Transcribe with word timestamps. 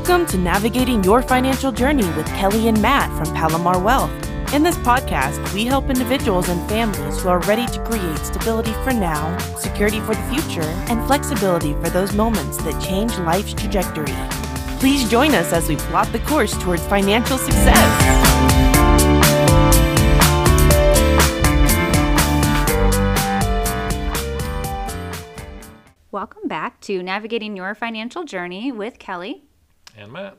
Welcome 0.00 0.24
to 0.28 0.38
Navigating 0.38 1.04
Your 1.04 1.20
Financial 1.20 1.70
Journey 1.70 2.08
with 2.16 2.26
Kelly 2.28 2.68
and 2.68 2.80
Matt 2.80 3.10
from 3.18 3.34
Palomar 3.34 3.78
Wealth. 3.78 4.10
In 4.54 4.62
this 4.62 4.76
podcast, 4.78 5.52
we 5.52 5.66
help 5.66 5.90
individuals 5.90 6.48
and 6.48 6.66
families 6.70 7.20
who 7.20 7.28
are 7.28 7.40
ready 7.40 7.66
to 7.66 7.84
create 7.84 8.18
stability 8.20 8.72
for 8.82 8.94
now, 8.94 9.36
security 9.58 10.00
for 10.00 10.14
the 10.14 10.22
future, 10.34 10.66
and 10.88 11.06
flexibility 11.06 11.74
for 11.74 11.90
those 11.90 12.14
moments 12.14 12.56
that 12.62 12.82
change 12.82 13.14
life's 13.18 13.52
trajectory. 13.52 14.06
Please 14.80 15.06
join 15.10 15.34
us 15.34 15.52
as 15.52 15.68
we 15.68 15.76
plot 15.76 16.10
the 16.12 16.18
course 16.20 16.56
towards 16.62 16.84
financial 16.86 17.36
success. 17.36 17.76
Welcome 26.10 26.48
back 26.48 26.80
to 26.80 27.02
Navigating 27.02 27.54
Your 27.54 27.74
Financial 27.74 28.24
Journey 28.24 28.72
with 28.72 28.98
Kelly. 28.98 29.44
And 29.96 30.12
Matt. 30.12 30.38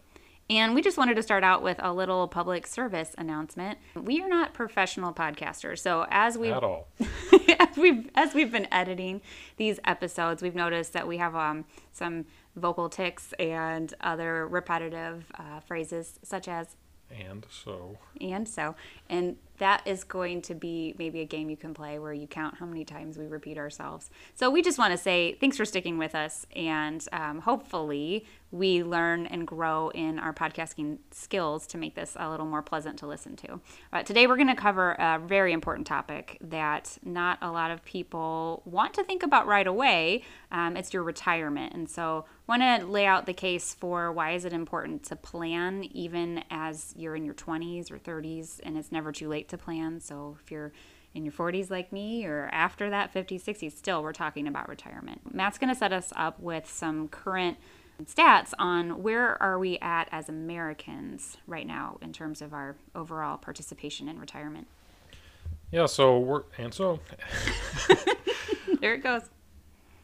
And 0.49 0.75
we 0.75 0.81
just 0.81 0.97
wanted 0.97 1.15
to 1.15 1.23
start 1.23 1.45
out 1.45 1.63
with 1.63 1.79
a 1.81 1.93
little 1.93 2.27
public 2.27 2.67
service 2.67 3.15
announcement. 3.17 3.79
We 3.95 4.21
are 4.21 4.27
not 4.27 4.53
professional 4.53 5.13
podcasters. 5.13 5.79
So 5.79 6.05
as 6.09 6.37
we 6.37 6.51
At 6.51 6.61
all. 6.61 6.89
as 7.59 7.77
we've 7.77 8.09
as 8.15 8.33
we've 8.33 8.51
been 8.51 8.67
editing 8.69 9.21
these 9.55 9.79
episodes, 9.85 10.41
we've 10.41 10.55
noticed 10.55 10.91
that 10.91 11.07
we 11.07 11.17
have 11.17 11.37
um, 11.37 11.63
some 11.93 12.25
vocal 12.57 12.89
ticks 12.89 13.33
and 13.39 13.93
other 14.01 14.45
repetitive 14.45 15.31
uh, 15.35 15.61
phrases 15.61 16.19
such 16.21 16.49
as 16.49 16.75
And 17.09 17.45
so, 17.49 17.97
and 18.19 18.47
so 18.47 18.75
and 19.09 19.37
that 19.61 19.83
is 19.85 20.03
going 20.03 20.41
to 20.41 20.55
be 20.55 20.95
maybe 20.97 21.21
a 21.21 21.25
game 21.25 21.47
you 21.47 21.55
can 21.55 21.71
play 21.71 21.99
where 21.99 22.13
you 22.13 22.25
count 22.25 22.55
how 22.57 22.65
many 22.65 22.83
times 22.83 23.15
we 23.15 23.27
repeat 23.27 23.59
ourselves. 23.59 24.09
So 24.33 24.49
we 24.49 24.63
just 24.63 24.79
want 24.79 24.91
to 24.91 24.97
say 24.97 25.37
thanks 25.39 25.55
for 25.55 25.65
sticking 25.65 25.99
with 25.99 26.15
us 26.15 26.47
and 26.55 27.05
um, 27.13 27.41
hopefully 27.41 28.25
we 28.49 28.83
learn 28.83 29.27
and 29.27 29.45
grow 29.45 29.89
in 29.89 30.17
our 30.17 30.33
podcasting 30.33 30.97
skills 31.11 31.67
to 31.67 31.77
make 31.77 31.93
this 31.93 32.17
a 32.19 32.27
little 32.27 32.47
more 32.47 32.63
pleasant 32.63 32.97
to 32.99 33.07
listen 33.07 33.35
to. 33.35 33.59
Uh, 33.93 34.01
today 34.01 34.25
we're 34.25 34.35
going 34.35 34.47
to 34.47 34.55
cover 34.55 34.93
a 34.93 35.21
very 35.23 35.53
important 35.53 35.85
topic 35.85 36.39
that 36.41 36.97
not 37.03 37.37
a 37.43 37.51
lot 37.51 37.69
of 37.69 37.85
people 37.85 38.63
want 38.65 38.95
to 38.95 39.03
think 39.03 39.21
about 39.21 39.45
right 39.45 39.67
away 39.67 40.23
um, 40.51 40.75
it's 40.75 40.93
your 40.93 41.03
retirement. 41.03 41.73
And 41.73 41.89
so 41.89 42.25
want 42.47 42.61
to 42.61 42.85
lay 42.85 43.05
out 43.05 43.25
the 43.25 43.33
case 43.33 43.73
for 43.73 44.11
why 44.11 44.31
is 44.31 44.43
it 44.43 44.51
important 44.51 45.03
to 45.03 45.15
plan 45.15 45.85
even 45.85 46.43
as 46.49 46.93
you're 46.97 47.15
in 47.15 47.23
your 47.23 47.33
20s 47.33 47.89
or 47.89 47.97
30s 47.97 48.59
and 48.63 48.77
it's 48.77 48.91
never 48.91 49.11
too 49.11 49.29
late 49.29 49.47
to 49.51 49.57
plan. 49.57 49.99
So 49.99 50.37
if 50.43 50.51
you're 50.51 50.71
in 51.13 51.25
your 51.25 51.33
40s 51.33 51.69
like 51.69 51.91
me 51.91 52.25
or 52.25 52.49
after 52.51 52.89
that 52.89 53.13
50s 53.13 53.43
60s 53.43 53.73
still 53.73 54.01
we're 54.01 54.13
talking 54.13 54.47
about 54.47 54.69
retirement. 54.69 55.33
Matt's 55.33 55.57
going 55.57 55.69
to 55.69 55.75
set 55.75 55.91
us 55.91 56.13
up 56.15 56.39
with 56.39 56.69
some 56.69 57.07
current 57.09 57.57
stats 58.05 58.53
on 58.57 59.03
where 59.03 59.41
are 59.43 59.59
we 59.59 59.77
at 59.79 60.07
as 60.11 60.27
americans 60.27 61.37
right 61.45 61.67
now 61.67 61.99
in 62.01 62.11
terms 62.11 62.41
of 62.41 62.51
our 62.53 62.75
overall 62.95 63.37
participation 63.37 64.07
in 64.07 64.19
retirement. 64.19 64.67
Yeah, 65.71 65.85
so 65.85 66.19
we're, 66.19 66.43
and 66.57 66.73
so 66.73 66.99
there 68.81 68.93
it 68.93 69.03
goes. 69.03 69.29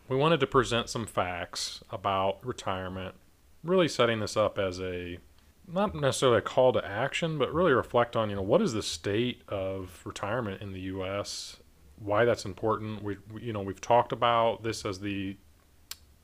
we 0.07 0.15
wanted 0.15 0.39
to 0.39 0.47
present 0.47 0.89
some 0.89 1.05
facts 1.05 1.83
about 1.89 2.45
retirement, 2.45 3.15
really 3.63 3.87
setting 3.89 4.19
this 4.19 4.37
up 4.37 4.57
as 4.57 4.79
a, 4.79 5.17
not 5.67 5.93
necessarily 5.93 6.37
a 6.37 6.41
call 6.41 6.71
to 6.73 6.85
action, 6.85 7.37
but 7.37 7.53
really 7.53 7.73
reflect 7.73 8.15
on, 8.15 8.29
you 8.29 8.35
know, 8.35 8.41
what 8.41 8.61
is 8.61 8.73
the 8.73 8.81
state 8.81 9.41
of 9.49 10.01
retirement 10.05 10.61
in 10.61 10.71
the 10.71 10.79
U.S., 10.81 11.57
why 11.99 12.25
that's 12.25 12.45
important. 12.45 13.03
We, 13.03 13.17
we 13.31 13.41
you 13.41 13.53
know, 13.53 13.61
we've 13.61 13.81
talked 13.81 14.11
about 14.11 14.63
this 14.63 14.85
as 14.85 14.99
the 14.99 15.35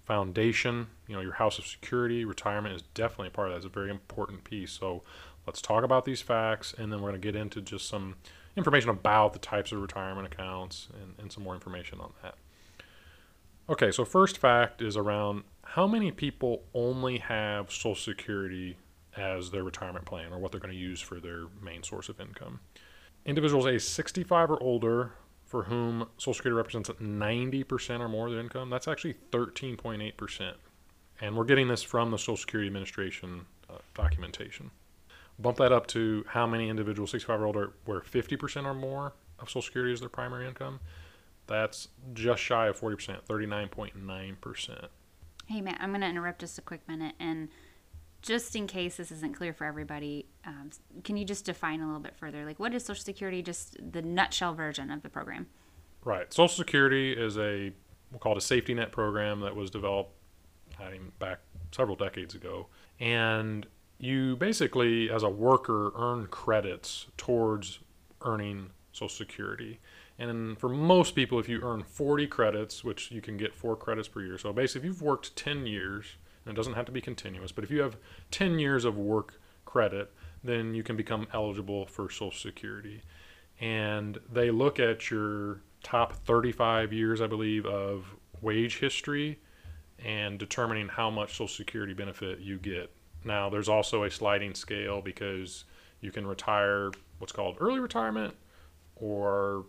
foundation, 0.05 0.87
you 1.07 1.15
know, 1.15 1.21
your 1.21 1.33
house 1.33 1.57
of 1.57 1.65
security. 1.65 2.25
Retirement 2.25 2.75
is 2.75 2.83
definitely 2.93 3.27
a 3.27 3.31
part 3.31 3.49
of 3.49 3.53
that. 3.53 3.57
It's 3.57 3.65
a 3.65 3.69
very 3.69 3.89
important 3.89 4.43
piece. 4.43 4.71
So 4.71 5.03
let's 5.47 5.61
talk 5.61 5.83
about 5.83 6.05
these 6.05 6.21
facts, 6.21 6.73
and 6.77 6.91
then 6.91 7.01
we're 7.01 7.09
going 7.09 7.21
to 7.21 7.31
get 7.31 7.35
into 7.35 7.61
just 7.61 7.87
some 7.87 8.15
information 8.55 8.89
about 8.89 9.33
the 9.33 9.39
types 9.39 9.71
of 9.71 9.81
retirement 9.81 10.31
accounts 10.31 10.87
and, 11.01 11.15
and 11.17 11.31
some 11.31 11.43
more 11.43 11.55
information 11.55 11.99
on 11.99 12.11
that. 12.21 12.35
Okay, 13.69 13.91
so 13.91 14.05
first 14.05 14.37
fact 14.37 14.81
is 14.81 14.95
around 14.97 15.43
how 15.63 15.87
many 15.87 16.11
people 16.11 16.63
only 16.73 17.17
have 17.17 17.71
Social 17.71 17.95
Security 17.95 18.77
as 19.15 19.51
their 19.51 19.63
retirement 19.63 20.05
plan 20.05 20.33
or 20.33 20.39
what 20.39 20.51
they're 20.51 20.61
going 20.61 20.73
to 20.73 20.79
use 20.79 20.99
for 20.99 21.19
their 21.19 21.45
main 21.61 21.83
source 21.83 22.09
of 22.09 22.19
income. 22.19 22.59
Individuals 23.25 23.65
age 23.67 23.81
65 23.81 24.51
or 24.51 24.61
older 24.61 25.13
for 25.53 25.65
whom 25.65 26.07
Social 26.17 26.33
Security 26.33 26.57
represents 26.57 26.89
90% 26.89 27.99
or 27.99 28.09
more 28.09 28.25
of 28.25 28.33
their 28.33 28.41
income, 28.41 28.71
that's 28.71 28.87
actually 28.87 29.13
13.8%. 29.31 30.53
And 31.21 31.37
we're 31.37 31.43
getting 31.43 31.67
this 31.67 31.83
from 31.83 32.09
the 32.09 32.17
Social 32.17 32.37
Security 32.37 32.67
Administration 32.67 33.45
uh, 33.69 33.75
documentation. 33.93 34.71
Bump 35.37 35.57
that 35.57 35.71
up 35.71 35.85
to 35.87 36.25
how 36.29 36.47
many 36.47 36.69
individuals 36.69 37.11
65 37.11 37.41
or 37.41 37.45
older 37.45 37.73
where 37.85 37.99
50% 37.99 38.65
or 38.65 38.73
more 38.73 39.13
of 39.37 39.47
Social 39.47 39.61
Security 39.61 39.93
is 39.93 39.99
their 39.99 40.09
primary 40.09 40.47
income. 40.47 40.79
That's 41.45 41.89
just 42.13 42.41
shy 42.41 42.67
of 42.67 42.79
40%, 42.79 43.19
39.9%. 43.29 44.87
Hey, 45.45 45.61
Matt, 45.61 45.77
I'm 45.79 45.89
going 45.89 46.01
to 46.01 46.07
interrupt 46.07 46.39
just 46.39 46.57
a 46.57 46.61
quick 46.61 46.87
minute. 46.87 47.13
And 47.19 47.49
just 48.23 48.55
in 48.55 48.65
case 48.65 48.97
this 48.97 49.11
isn't 49.11 49.35
clear 49.35 49.53
for 49.53 49.65
everybody, 49.65 50.25
um, 50.45 50.71
can 51.03 51.15
you 51.17 51.25
just 51.25 51.45
define 51.45 51.81
a 51.81 51.85
little 51.85 52.01
bit 52.01 52.15
further? 52.15 52.45
Like, 52.45 52.59
what 52.59 52.73
is 52.73 52.83
Social 52.83 53.03
Security, 53.03 53.43
just 53.43 53.77
the 53.91 54.01
nutshell 54.01 54.55
version 54.55 54.89
of 54.89 55.03
the 55.03 55.09
program? 55.09 55.47
Right. 56.03 56.33
Social 56.33 56.55
Security 56.55 57.13
is 57.13 57.37
a, 57.37 57.71
we'll 58.09 58.19
call 58.19 58.31
it 58.31 58.37
a 58.39 58.41
safety 58.41 58.73
net 58.73 58.91
program 58.91 59.41
that 59.41 59.55
was 59.55 59.69
developed 59.69 60.13
I 60.79 60.91
mean, 60.91 61.11
back 61.19 61.39
several 61.71 61.95
decades 61.95 62.33
ago. 62.33 62.67
And 62.99 63.67
you 63.99 64.35
basically, 64.37 65.09
as 65.09 65.23
a 65.23 65.29
worker, 65.29 65.91
earn 65.95 66.27
credits 66.27 67.07
towards 67.17 67.79
earning 68.21 68.71
Social 68.91 69.09
Security. 69.09 69.79
And 70.19 70.57
for 70.57 70.69
most 70.69 71.15
people, 71.15 71.39
if 71.39 71.49
you 71.49 71.61
earn 71.61 71.83
40 71.83 72.27
credits, 72.27 72.83
which 72.83 73.11
you 73.11 73.21
can 73.21 73.37
get 73.37 73.53
four 73.53 73.75
credits 73.75 74.07
per 74.07 74.21
year, 74.21 74.37
so 74.37 74.53
basically, 74.53 74.79
if 74.81 74.85
you've 74.85 75.01
worked 75.01 75.35
10 75.35 75.65
years, 75.65 76.17
and 76.45 76.53
it 76.53 76.55
doesn't 76.55 76.73
have 76.73 76.85
to 76.85 76.91
be 76.91 77.01
continuous, 77.01 77.51
but 77.51 77.63
if 77.63 77.71
you 77.71 77.81
have 77.81 77.97
10 78.31 78.59
years 78.59 78.85
of 78.85 78.97
work 78.97 79.39
credit, 79.65 80.11
then 80.43 80.73
you 80.73 80.83
can 80.83 80.95
become 80.95 81.27
eligible 81.33 81.85
for 81.85 82.09
Social 82.09 82.31
Security. 82.31 83.01
And 83.59 84.19
they 84.31 84.51
look 84.51 84.79
at 84.79 85.09
your 85.09 85.61
top 85.83 86.13
35 86.13 86.91
years, 86.91 87.21
I 87.21 87.27
believe, 87.27 87.65
of 87.65 88.05
wage 88.41 88.79
history 88.79 89.39
and 90.03 90.37
determining 90.37 90.89
how 90.89 91.09
much 91.09 91.31
Social 91.31 91.47
Security 91.47 91.93
benefit 91.93 92.39
you 92.39 92.57
get. 92.57 92.91
Now, 93.23 93.49
there's 93.49 93.69
also 93.69 94.03
a 94.03 94.11
sliding 94.11 94.53
scale 94.53 95.01
because 95.01 95.63
you 96.01 96.11
can 96.11 96.27
retire 96.27 96.91
what's 97.19 97.31
called 97.31 97.57
early 97.59 97.79
retirement 97.79 98.33
or 98.97 99.65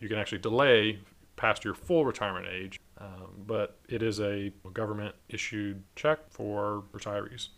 you 0.00 0.08
can 0.08 0.18
actually 0.18 0.38
delay 0.38 0.98
past 1.36 1.64
your 1.64 1.74
full 1.74 2.04
retirement 2.04 2.46
age, 2.50 2.80
um, 2.98 3.28
but 3.46 3.78
it 3.88 4.02
is 4.02 4.20
a 4.20 4.52
government 4.72 5.14
issued 5.28 5.82
check 5.96 6.18
for 6.30 6.84
retirees. 6.92 7.48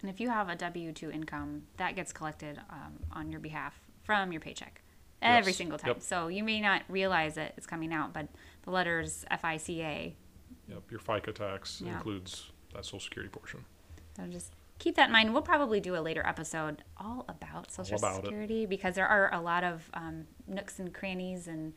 And 0.00 0.10
if 0.10 0.20
you 0.20 0.28
have 0.30 0.48
a 0.48 0.56
W 0.56 0.92
2 0.92 1.10
income, 1.10 1.62
that 1.76 1.94
gets 1.96 2.12
collected 2.12 2.60
um, 2.70 2.98
on 3.12 3.30
your 3.30 3.40
behalf 3.40 3.78
from 4.02 4.32
your 4.32 4.40
paycheck 4.40 4.82
every 5.22 5.50
Yes. 5.52 5.56
single 5.56 5.78
time. 5.78 5.88
Yep. 5.90 6.02
So 6.02 6.26
you 6.28 6.42
may 6.42 6.60
not 6.60 6.82
realize 6.88 7.36
it, 7.36 7.54
it's 7.56 7.66
coming 7.66 7.92
out, 7.92 8.12
but 8.12 8.26
the 8.62 8.70
letters 8.70 9.24
FICA, 9.30 10.12
Yep, 10.68 10.90
your 10.90 11.00
FICA 11.00 11.32
tax 11.34 11.80
Yeah. 11.84 11.94
includes 11.94 12.50
that 12.74 12.84
Social 12.84 13.00
Security 13.00 13.30
portion. 13.30 13.64
so 14.16 14.26
just 14.26 14.52
keep 14.78 14.96
that 14.96 15.06
in 15.06 15.12
mind. 15.12 15.32
We'll 15.32 15.42
probably 15.42 15.78
do 15.80 15.94
a 15.96 16.00
later 16.00 16.26
episode 16.26 16.82
all 16.96 17.24
about 17.28 17.70
Social 17.70 17.96
about 17.96 18.18
it. 18.20 18.24
Security 18.24 18.66
because 18.66 18.96
there 18.96 19.06
are 19.06 19.32
a 19.32 19.40
lot 19.40 19.62
of 19.62 19.88
um, 19.94 20.26
nooks 20.48 20.80
and 20.80 20.92
crannies 20.92 21.46
and 21.46 21.72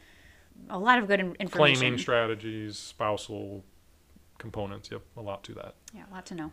a 0.69 0.79
lot 0.79 0.99
of 0.99 1.07
good 1.07 1.19
information. 1.39 1.49
Claiming 1.79 1.97
strategies, 1.99 2.77
spousal 2.77 3.63
components. 4.37 4.89
Yep, 4.91 5.01
a 5.17 5.21
lot 5.21 5.43
to 5.43 5.53
that. 5.53 5.75
yeah, 5.93 6.03
a 6.09 6.13
lot 6.13 6.25
to 6.27 6.35
know. 6.35 6.51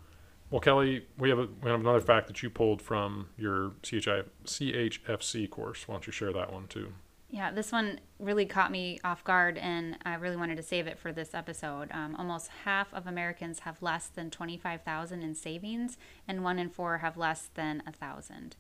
Well, 0.51 0.61
Kelly, 0.61 1.07
we 1.17 1.31
have 1.31 1.39
a, 1.39 1.49
we 1.63 1.71
have 1.71 1.81
another 1.81 2.01
fact 2.01 2.27
that 2.27 2.43
you 2.43 2.51
pulled 2.51 2.83
from 2.83 3.29
your 3.39 3.73
CHI, 3.83 4.23
CHFC 4.45 5.49
course. 5.49 5.89
Why 5.89 5.95
don't 5.95 6.07
you 6.07 6.13
share 6.13 6.33
that 6.35 6.53
one 6.53 6.67
too? 6.67 6.93
Yeah, 7.31 7.51
this 7.51 7.73
one 7.73 7.99
really 8.19 8.45
caught 8.45 8.71
me 8.71 8.99
off 9.03 9.25
guard, 9.25 9.57
and 9.57 9.97
I 10.05 10.17
really 10.17 10.37
wanted 10.37 10.57
to 10.57 10.63
save 10.63 10.87
it 10.87 10.99
for 10.99 11.11
this 11.11 11.33
episode. 11.33 11.89
Um, 11.91 12.15
almost 12.17 12.49
half 12.65 12.93
of 12.93 13.07
Americans 13.07 13.61
have 13.61 13.81
less 13.81 14.09
than 14.09 14.31
twenty-five 14.31 14.83
thousand 14.83 15.23
in 15.23 15.35
savings, 15.35 15.97
and 16.29 16.45
one 16.45 16.59
in 16.59 16.69
four 16.69 16.99
have 16.99 17.17
less 17.17 17.49
than 17.55 17.83
a 17.87 17.93
thousand. 17.93 18.55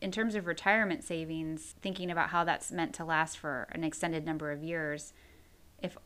In 0.00 0.10
terms 0.10 0.34
of 0.34 0.46
retirement 0.46 1.04
savings, 1.04 1.74
thinking 1.82 2.10
about 2.10 2.30
how 2.30 2.44
that's 2.44 2.72
meant 2.72 2.94
to 2.94 3.04
last 3.04 3.36
for 3.38 3.68
an 3.72 3.84
extended 3.84 4.24
number 4.24 4.50
of 4.50 4.62
years, 4.62 5.12
if 5.82 5.96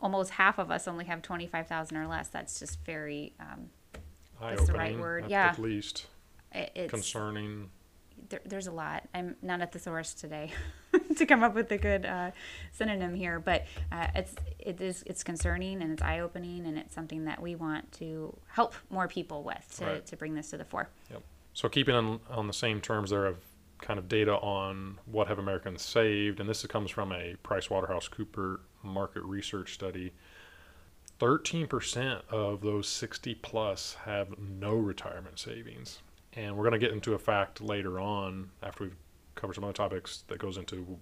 almost 0.00 0.30
half 0.32 0.58
of 0.58 0.70
us 0.70 0.86
only 0.86 1.04
have 1.06 1.20
twenty-five 1.22 1.66
thousand 1.66 1.96
or 1.96 2.06
less, 2.06 2.28
that's 2.28 2.58
just 2.60 2.84
very. 2.84 3.34
Um, 3.40 3.70
That's 4.40 4.66
the 4.66 4.72
right 4.72 4.98
word, 4.98 5.24
at- 5.24 5.30
yeah. 5.30 5.48
At 5.50 5.58
least 5.58 6.06
it's 6.54 6.90
concerning. 6.90 7.70
there, 8.28 8.40
there's 8.44 8.66
a 8.66 8.72
lot. 8.72 9.08
I'm 9.14 9.36
not 9.42 9.60
at 9.62 9.72
the 9.72 9.78
source 9.78 10.14
today 10.14 10.50
to 11.16 11.26
come 11.26 11.42
up 11.42 11.54
with 11.54 11.70
a 11.72 11.78
good 11.78 12.04
uh, 12.06 12.30
synonym 12.72 13.14
here, 13.14 13.40
but 13.40 13.64
uh, 13.90 14.08
it's 14.14 14.34
it 14.58 14.80
is 14.80 15.02
it's 15.06 15.22
concerning 15.24 15.82
and 15.82 15.92
it's 15.92 16.02
eye 16.02 16.20
opening 16.20 16.66
and 16.66 16.76
it's 16.78 16.94
something 16.94 17.24
that 17.24 17.40
we 17.42 17.54
want 17.56 17.90
to 17.92 18.36
help 18.48 18.74
more 18.90 19.08
people 19.08 19.42
with 19.42 19.76
to, 19.78 19.84
Right. 19.86 20.06
to 20.06 20.16
bring 20.16 20.34
this 20.34 20.50
to 20.50 20.56
the 20.56 20.64
fore. 20.64 20.88
Yep. 21.10 21.22
So 21.54 21.68
keeping 21.68 21.94
on, 21.94 22.20
on 22.30 22.46
the 22.46 22.52
same 22.52 22.80
terms 22.80 23.10
there 23.10 23.26
of 23.26 23.36
kind 23.80 23.98
of 23.98 24.08
data 24.08 24.36
on 24.36 24.98
what 25.06 25.28
have 25.28 25.38
Americans 25.38 25.82
saved, 25.82 26.40
and 26.40 26.48
this 26.48 26.64
comes 26.66 26.90
from 26.90 27.12
a 27.12 27.36
PricewaterhouseCooper 27.44 28.60
market 28.82 29.22
research 29.24 29.74
study. 29.74 30.12
13% 31.20 32.22
of 32.30 32.62
those 32.62 32.88
60 32.88 33.34
plus 33.36 33.96
have 34.04 34.38
no 34.38 34.74
retirement 34.74 35.38
savings. 35.38 36.00
And 36.32 36.56
we're 36.56 36.64
going 36.64 36.80
to 36.80 36.84
get 36.84 36.92
into 36.92 37.14
a 37.14 37.18
fact 37.18 37.60
later 37.60 38.00
on 38.00 38.50
after 38.62 38.84
we've 38.84 38.96
covered 39.34 39.54
some 39.54 39.64
other 39.64 39.72
topics 39.72 40.24
that 40.28 40.38
goes 40.38 40.56
into 40.56 40.98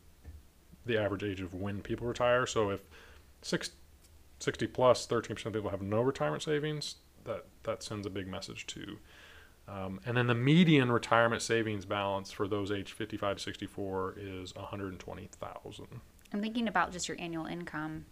the 0.87 0.99
average 0.99 1.23
age 1.23 1.41
of 1.41 1.55
when 1.55 1.81
people 1.81 2.07
retire. 2.07 2.47
So 2.47 2.71
if 2.71 2.81
six, 3.43 3.71
60 4.41 4.67
plus, 4.69 5.07
13% 5.07 5.47
of 5.47 5.53
people 5.53 5.71
have 5.71 5.83
no 5.83 6.01
retirement 6.01 6.43
savings, 6.43 6.97
that, 7.25 7.45
that 7.63 7.83
sends 7.83 8.07
a 8.07 8.11
big 8.11 8.27
message 8.27 8.67
too. 8.67 8.99
Um, 9.69 10.01
and 10.05 10.17
then 10.17 10.27
the 10.27 10.35
median 10.35 10.91
retirement 10.91 11.43
savings 11.43 11.85
balance 11.85 12.33
for 12.33 12.49
those 12.49 12.73
aged 12.73 12.93
55 12.93 13.37
to 13.37 13.43
64 13.43 14.17
is 14.19 14.55
120,000. 14.55 15.87
I'm 16.33 16.41
thinking 16.41 16.69
about 16.69 16.93
just 16.93 17.09
your 17.09 17.17
annual 17.21 17.47
income 17.47 18.07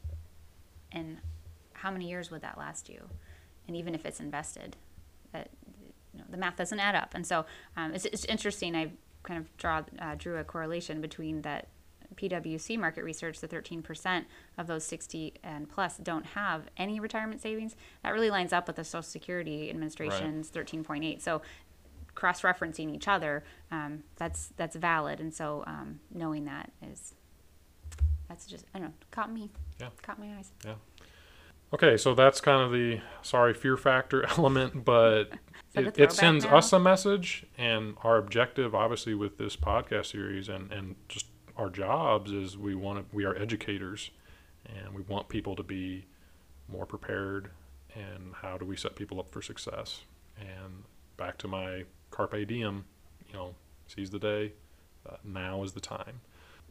and 0.92 1.18
how 1.72 1.90
many 1.90 2.08
years 2.08 2.30
would 2.30 2.42
that 2.42 2.58
last 2.58 2.88
you? 2.88 3.08
And 3.66 3.76
even 3.76 3.94
if 3.94 4.04
it's 4.06 4.20
invested, 4.20 4.76
that 5.32 5.50
you 6.12 6.20
know, 6.20 6.24
the 6.30 6.36
math 6.36 6.56
doesn't 6.56 6.80
add 6.80 6.94
up. 6.94 7.12
And 7.14 7.26
so 7.26 7.44
um, 7.76 7.94
it's, 7.94 8.04
it's 8.06 8.24
interesting. 8.24 8.74
I 8.74 8.92
kind 9.22 9.38
of 9.40 9.56
draw 9.56 9.82
uh, 9.98 10.14
drew 10.16 10.38
a 10.38 10.44
correlation 10.44 11.00
between 11.00 11.42
that 11.42 11.68
PwC 12.18 12.78
market 12.78 13.04
research, 13.04 13.40
the 13.40 13.48
13% 13.48 14.24
of 14.58 14.66
those 14.66 14.84
60 14.84 15.34
and 15.42 15.68
plus 15.68 15.96
don't 15.98 16.26
have 16.26 16.64
any 16.76 17.00
retirement 17.00 17.40
savings. 17.40 17.76
That 18.02 18.10
really 18.12 18.30
lines 18.30 18.52
up 18.52 18.66
with 18.66 18.76
the 18.76 18.84
Social 18.84 19.02
Security 19.02 19.70
Administration's 19.70 20.50
13.8. 20.50 21.22
So 21.22 21.40
cross-referencing 22.14 22.94
each 22.94 23.06
other, 23.08 23.44
um, 23.70 24.02
that's 24.16 24.52
that's 24.56 24.74
valid. 24.76 25.20
And 25.20 25.32
so 25.32 25.62
um, 25.66 26.00
knowing 26.12 26.44
that 26.46 26.72
is 26.82 27.14
that's 28.28 28.46
just 28.46 28.64
I 28.74 28.78
don't 28.78 28.88
know 28.88 28.94
caught 29.10 29.32
me 29.32 29.50
Yeah. 29.80 29.88
caught 30.02 30.18
my 30.18 30.36
eyes. 30.36 30.52
Yeah. 30.64 30.74
Okay, 31.72 31.96
so 31.98 32.14
that's 32.14 32.40
kind 32.40 32.62
of 32.62 32.72
the 32.72 33.00
sorry 33.22 33.54
fear 33.54 33.76
factor 33.76 34.26
element, 34.38 34.84
but 34.84 35.30
it, 35.74 35.98
it 35.98 36.12
sends 36.12 36.44
now? 36.44 36.56
us 36.56 36.72
a 36.72 36.78
message, 36.80 37.44
and 37.58 37.94
our 38.02 38.16
objective, 38.16 38.74
obviously, 38.74 39.14
with 39.14 39.36
this 39.38 39.54
podcast 39.54 40.06
series 40.06 40.48
and 40.48 40.72
and 40.72 40.96
just 41.08 41.26
our 41.58 41.69
jobs 41.69 42.32
is 42.32 42.56
we 42.56 42.75
want 42.75 42.99
to 42.99 43.16
we 43.16 43.25
are 43.25 43.37
educators, 43.37 44.10
and 44.64 44.94
we 44.94 45.02
want 45.02 45.28
people 45.28 45.56
to 45.56 45.62
be 45.62 46.06
more 46.69 46.87
prepared. 46.87 47.50
And 47.94 48.34
how 48.34 48.56
do 48.56 48.64
we 48.64 48.76
set 48.76 48.94
people 48.94 49.19
up 49.19 49.31
for 49.31 49.43
success? 49.43 50.02
And 50.38 50.84
back 51.16 51.37
to 51.38 51.49
my 51.49 51.84
carpe 52.10 52.46
diem, 52.46 52.84
you 53.26 53.34
know, 53.34 53.55
seize 53.87 54.10
the 54.10 54.19
day. 54.19 54.52
Uh, 55.08 55.16
now 55.25 55.62
is 55.62 55.72
the 55.72 55.81
time. 55.81 56.20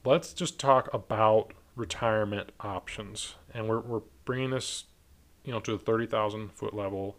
Let's 0.06 0.34
just 0.34 0.60
talk 0.60 0.94
about 0.94 1.54
retirement 1.76 2.52
options, 2.62 3.36
and 3.54 3.68
we're 3.68 3.82
we're 3.82 4.02
bringing 4.26 4.52
this, 4.52 4.86
you 5.44 5.52
know, 5.52 5.60
to 5.60 5.72
the 5.74 5.80
thirty 5.84 6.06
thousand 6.06 6.54
foot 6.54 6.74
level. 6.74 7.18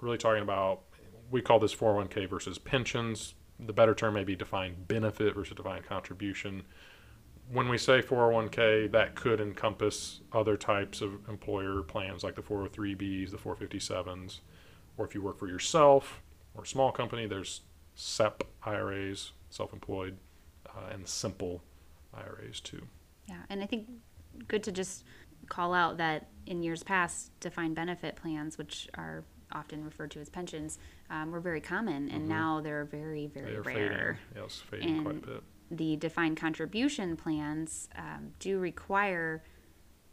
Really 0.00 0.18
talking 0.18 0.42
about 0.42 0.82
we 1.30 1.40
call 1.40 1.58
this 1.58 1.74
401k 1.74 2.28
versus 2.28 2.58
pensions. 2.58 3.34
The 3.58 3.72
better 3.72 3.94
term 3.94 4.14
may 4.14 4.24
be 4.24 4.36
defined 4.36 4.88
benefit 4.88 5.34
versus 5.34 5.56
defined 5.56 5.86
contribution. 5.86 6.62
When 7.50 7.68
we 7.68 7.78
say 7.78 8.02
401k, 8.02 8.90
that 8.92 9.14
could 9.14 9.40
encompass 9.40 10.20
other 10.32 10.56
types 10.56 11.00
of 11.00 11.28
employer 11.28 11.82
plans 11.82 12.24
like 12.24 12.34
the 12.34 12.42
403bs, 12.42 13.30
the 13.30 13.36
457s, 13.36 14.40
or 14.98 15.06
if 15.06 15.14
you 15.14 15.22
work 15.22 15.38
for 15.38 15.48
yourself 15.48 16.22
or 16.54 16.64
a 16.64 16.66
small 16.66 16.90
company, 16.90 17.26
there's 17.26 17.62
SEP 17.94 18.44
IRAs, 18.64 19.32
self-employed, 19.50 20.16
uh, 20.68 20.92
and 20.92 21.06
simple 21.06 21.62
IRAs 22.14 22.60
too. 22.60 22.86
Yeah, 23.28 23.42
and 23.48 23.62
I 23.62 23.66
think 23.66 23.88
good 24.48 24.62
to 24.64 24.72
just 24.72 25.04
call 25.48 25.74
out 25.74 25.96
that 25.98 26.28
in 26.46 26.62
years 26.62 26.82
past, 26.82 27.30
defined 27.40 27.74
benefit 27.74 28.16
plans, 28.16 28.58
which 28.58 28.88
are 28.94 29.24
often 29.52 29.84
referred 29.84 30.10
to 30.12 30.20
as 30.20 30.28
pensions, 30.28 30.78
um, 31.10 31.30
were 31.30 31.40
very 31.40 31.60
common, 31.60 32.08
and 32.08 32.28
now 32.28 32.60
they're 32.60 32.84
very, 32.84 33.26
very 33.26 33.52
They 33.52 33.56
are 33.56 33.62
rare. 33.62 34.18
fading. 34.34 34.42
Yes, 34.42 34.62
fading 34.70 35.02
quite 35.02 35.16
a 35.16 35.26
bit. 35.26 35.42
The 35.70 35.96
defined 35.96 36.36
contribution 36.36 37.16
plans 37.16 37.88
um, 37.96 38.32
do 38.38 38.58
require 38.58 39.42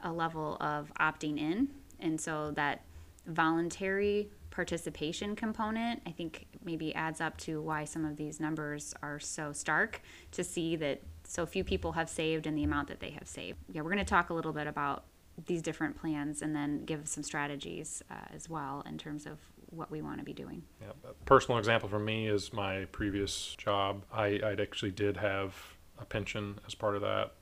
a 0.01 0.11
level 0.11 0.57
of 0.59 0.91
opting 0.99 1.39
in, 1.39 1.69
and 1.99 2.19
so 2.19 2.51
that 2.51 2.83
voluntary 3.27 4.29
participation 4.49 5.35
component, 5.35 6.01
I 6.05 6.11
think, 6.11 6.45
maybe 6.63 6.93
adds 6.93 7.19
up 7.21 7.37
to 7.37 7.61
why 7.61 7.85
some 7.85 8.05
of 8.05 8.17
these 8.17 8.39
numbers 8.39 8.93
are 9.01 9.19
so 9.19 9.51
stark 9.51 10.01
to 10.31 10.43
see 10.43 10.75
that 10.75 11.01
so 11.23 11.45
few 11.45 11.63
people 11.63 11.93
have 11.93 12.09
saved 12.09 12.45
and 12.45 12.57
the 12.57 12.63
amount 12.63 12.89
that 12.89 12.99
they 12.99 13.11
have 13.11 13.27
saved. 13.27 13.57
Yeah, 13.71 13.81
we're 13.81 13.89
going 13.89 13.97
to 13.97 14.09
talk 14.09 14.29
a 14.29 14.33
little 14.33 14.53
bit 14.53 14.67
about 14.67 15.05
these 15.45 15.61
different 15.61 15.99
plans 15.99 16.41
and 16.41 16.55
then 16.55 16.85
give 16.85 17.07
some 17.07 17.23
strategies 17.23 18.03
uh, 18.11 18.15
as 18.33 18.49
well 18.49 18.83
in 18.85 18.97
terms 18.97 19.25
of 19.25 19.39
what 19.69 19.89
we 19.89 20.01
want 20.01 20.19
to 20.19 20.23
be 20.23 20.33
doing. 20.33 20.63
Yeah, 20.81 20.89
a 21.09 21.13
personal 21.25 21.57
example 21.57 21.89
for 21.89 21.99
me 21.99 22.27
is 22.27 22.53
my 22.53 22.85
previous 22.85 23.55
job. 23.57 24.03
I, 24.11 24.39
I 24.43 24.55
actually 24.61 24.91
did 24.91 25.17
have 25.17 25.55
a 25.99 26.05
pension 26.05 26.59
as 26.67 26.75
part 26.75 26.95
of 26.95 27.01
that. 27.01 27.33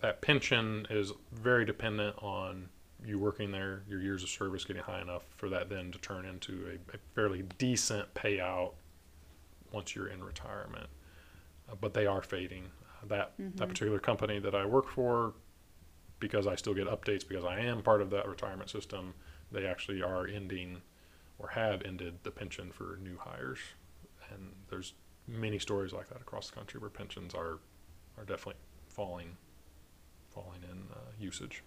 That 0.00 0.22
pension 0.22 0.86
is 0.90 1.12
very 1.32 1.64
dependent 1.64 2.16
on 2.22 2.68
you 3.04 3.18
working 3.18 3.50
there, 3.50 3.82
your 3.88 4.00
years 4.00 4.22
of 4.22 4.28
service 4.28 4.64
getting 4.64 4.82
high 4.82 5.00
enough 5.00 5.24
for 5.36 5.48
that 5.50 5.68
then 5.68 5.90
to 5.92 5.98
turn 5.98 6.24
into 6.24 6.66
a, 6.68 6.96
a 6.96 6.98
fairly 7.14 7.42
decent 7.58 8.12
payout 8.14 8.72
once 9.72 9.94
you're 9.94 10.08
in 10.08 10.22
retirement. 10.22 10.86
Uh, 11.70 11.74
but 11.80 11.94
they 11.94 12.06
are 12.06 12.22
fading. 12.22 12.66
Uh, 12.82 13.06
that 13.08 13.32
that 13.38 13.68
particular 13.68 13.98
company 13.98 14.38
that 14.38 14.54
I 14.54 14.64
work 14.64 14.88
for, 14.88 15.34
because 16.24 16.46
I 16.46 16.54
still 16.54 16.72
get 16.72 16.86
updates 16.86 17.28
because 17.28 17.44
I 17.44 17.58
am 17.60 17.82
part 17.82 18.00
of 18.00 18.08
that 18.08 18.26
retirement 18.26 18.70
system, 18.70 19.12
they 19.52 19.66
actually 19.66 20.00
are 20.00 20.26
ending 20.26 20.80
or 21.38 21.48
have 21.48 21.82
ended 21.82 22.14
the 22.22 22.30
pension 22.30 22.72
for 22.72 22.98
new 23.02 23.18
hires. 23.18 23.58
And 24.32 24.52
there's 24.70 24.94
many 25.28 25.58
stories 25.58 25.92
like 25.92 26.08
that 26.08 26.22
across 26.22 26.48
the 26.48 26.56
country 26.56 26.80
where 26.80 26.88
pensions 26.88 27.34
are 27.34 27.58
are 28.16 28.24
definitely 28.24 28.54
falling 28.88 29.36
falling 30.30 30.62
in 30.62 30.78
uh, 30.94 31.10
usage. 31.20 31.62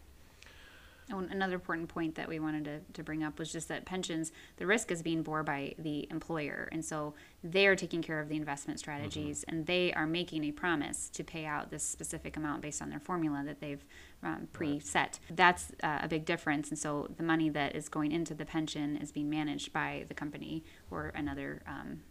Oh, 1.11 1.19
another 1.19 1.55
important 1.55 1.87
point 1.87 2.15
that 2.15 2.27
we 2.27 2.37
wanted 2.37 2.65
to, 2.65 2.79
to 2.93 3.03
bring 3.03 3.23
up 3.23 3.39
was 3.39 3.51
just 3.51 3.69
that 3.69 3.85
pensions, 3.85 4.33
the 4.57 4.65
risk 4.65 4.91
is 4.91 5.01
being 5.01 5.23
bore 5.23 5.41
by 5.41 5.73
the 5.79 6.05
employer. 6.11 6.67
And 6.71 6.83
so 6.83 7.13
they 7.43 7.65
are 7.67 7.77
taking 7.77 8.01
care 8.01 8.19
of 8.19 8.27
the 8.27 8.35
investment 8.35 8.79
strategies 8.79 9.45
and 9.47 9.65
they 9.65 9.93
are 9.93 10.05
making 10.05 10.43
a 10.43 10.51
promise 10.51 11.09
to 11.11 11.23
pay 11.23 11.45
out 11.45 11.71
this 11.71 11.83
specific 11.83 12.35
amount 12.35 12.61
based 12.61 12.81
on 12.81 12.89
their 12.89 12.99
formula 12.99 13.41
that 13.45 13.61
they've 13.61 13.85
um, 14.21 14.49
preset. 14.51 15.19
That's 15.29 15.71
uh, 15.81 15.99
a 16.01 16.09
big 16.09 16.25
difference. 16.25 16.69
And 16.69 16.77
so 16.77 17.09
the 17.15 17.23
money 17.23 17.49
that 17.49 17.73
is 17.73 17.87
going 17.87 18.11
into 18.11 18.33
the 18.33 18.45
pension 18.45 18.97
is 18.97 19.13
being 19.13 19.29
managed 19.29 19.71
by 19.71 20.05
the 20.09 20.13
company 20.13 20.65
or 20.91 21.13
another 21.15 21.61
um, 21.67 22.01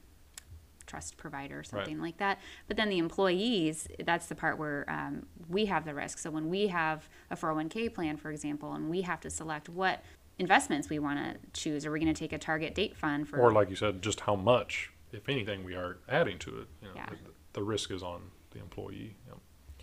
trust 0.87 1.17
provider 1.17 1.59
or 1.61 1.65
something 1.65 2.01
like 2.01 2.17
that. 2.19 2.39
But 2.69 2.77
then 2.77 2.89
the 2.89 2.99
employees, 2.99 3.89
that's 4.05 4.27
the 4.27 4.35
part 4.35 4.59
where 4.59 4.85
um, 4.89 5.27
we 5.49 5.67
have 5.67 5.85
the 5.85 5.95
risk. 5.95 6.19
So 6.19 6.31
when 6.31 6.49
we 6.49 6.69
have 6.69 7.09
a 7.31 7.37
401k 7.37 7.93
plan, 7.93 8.17
for 8.17 8.31
example, 8.31 8.73
and 8.73 8.89
we 8.89 9.03
have 9.03 9.21
to 9.21 9.31
select 9.31 9.69
what 9.69 10.03
investments 10.39 10.89
we 10.89 10.99
want 10.99 11.19
to 11.19 11.61
choose, 11.61 11.85
are 11.87 11.93
we 11.93 12.01
going 12.01 12.13
to 12.13 12.19
take 12.19 12.33
a 12.33 12.39
target 12.39 12.75
date 12.75 12.97
fund 12.97 13.29
for? 13.29 13.39
Or 13.39 13.53
like 13.53 13.71
you 13.71 13.77
said, 13.77 14.03
just 14.03 14.21
how 14.21 14.37
much, 14.37 14.91
if 15.13 15.29
anything, 15.29 15.65
we 15.65 15.75
are 15.75 15.99
adding 16.09 16.39
to 16.41 16.61
it. 16.61 16.69
You 16.83 16.89
know, 16.89 16.95
Yeah. 16.97 17.07
the, 17.11 17.33
the 17.55 17.63
risk 17.63 17.91
is 17.91 18.03
on 18.03 18.23
the 18.51 18.61
employee. 18.61 19.17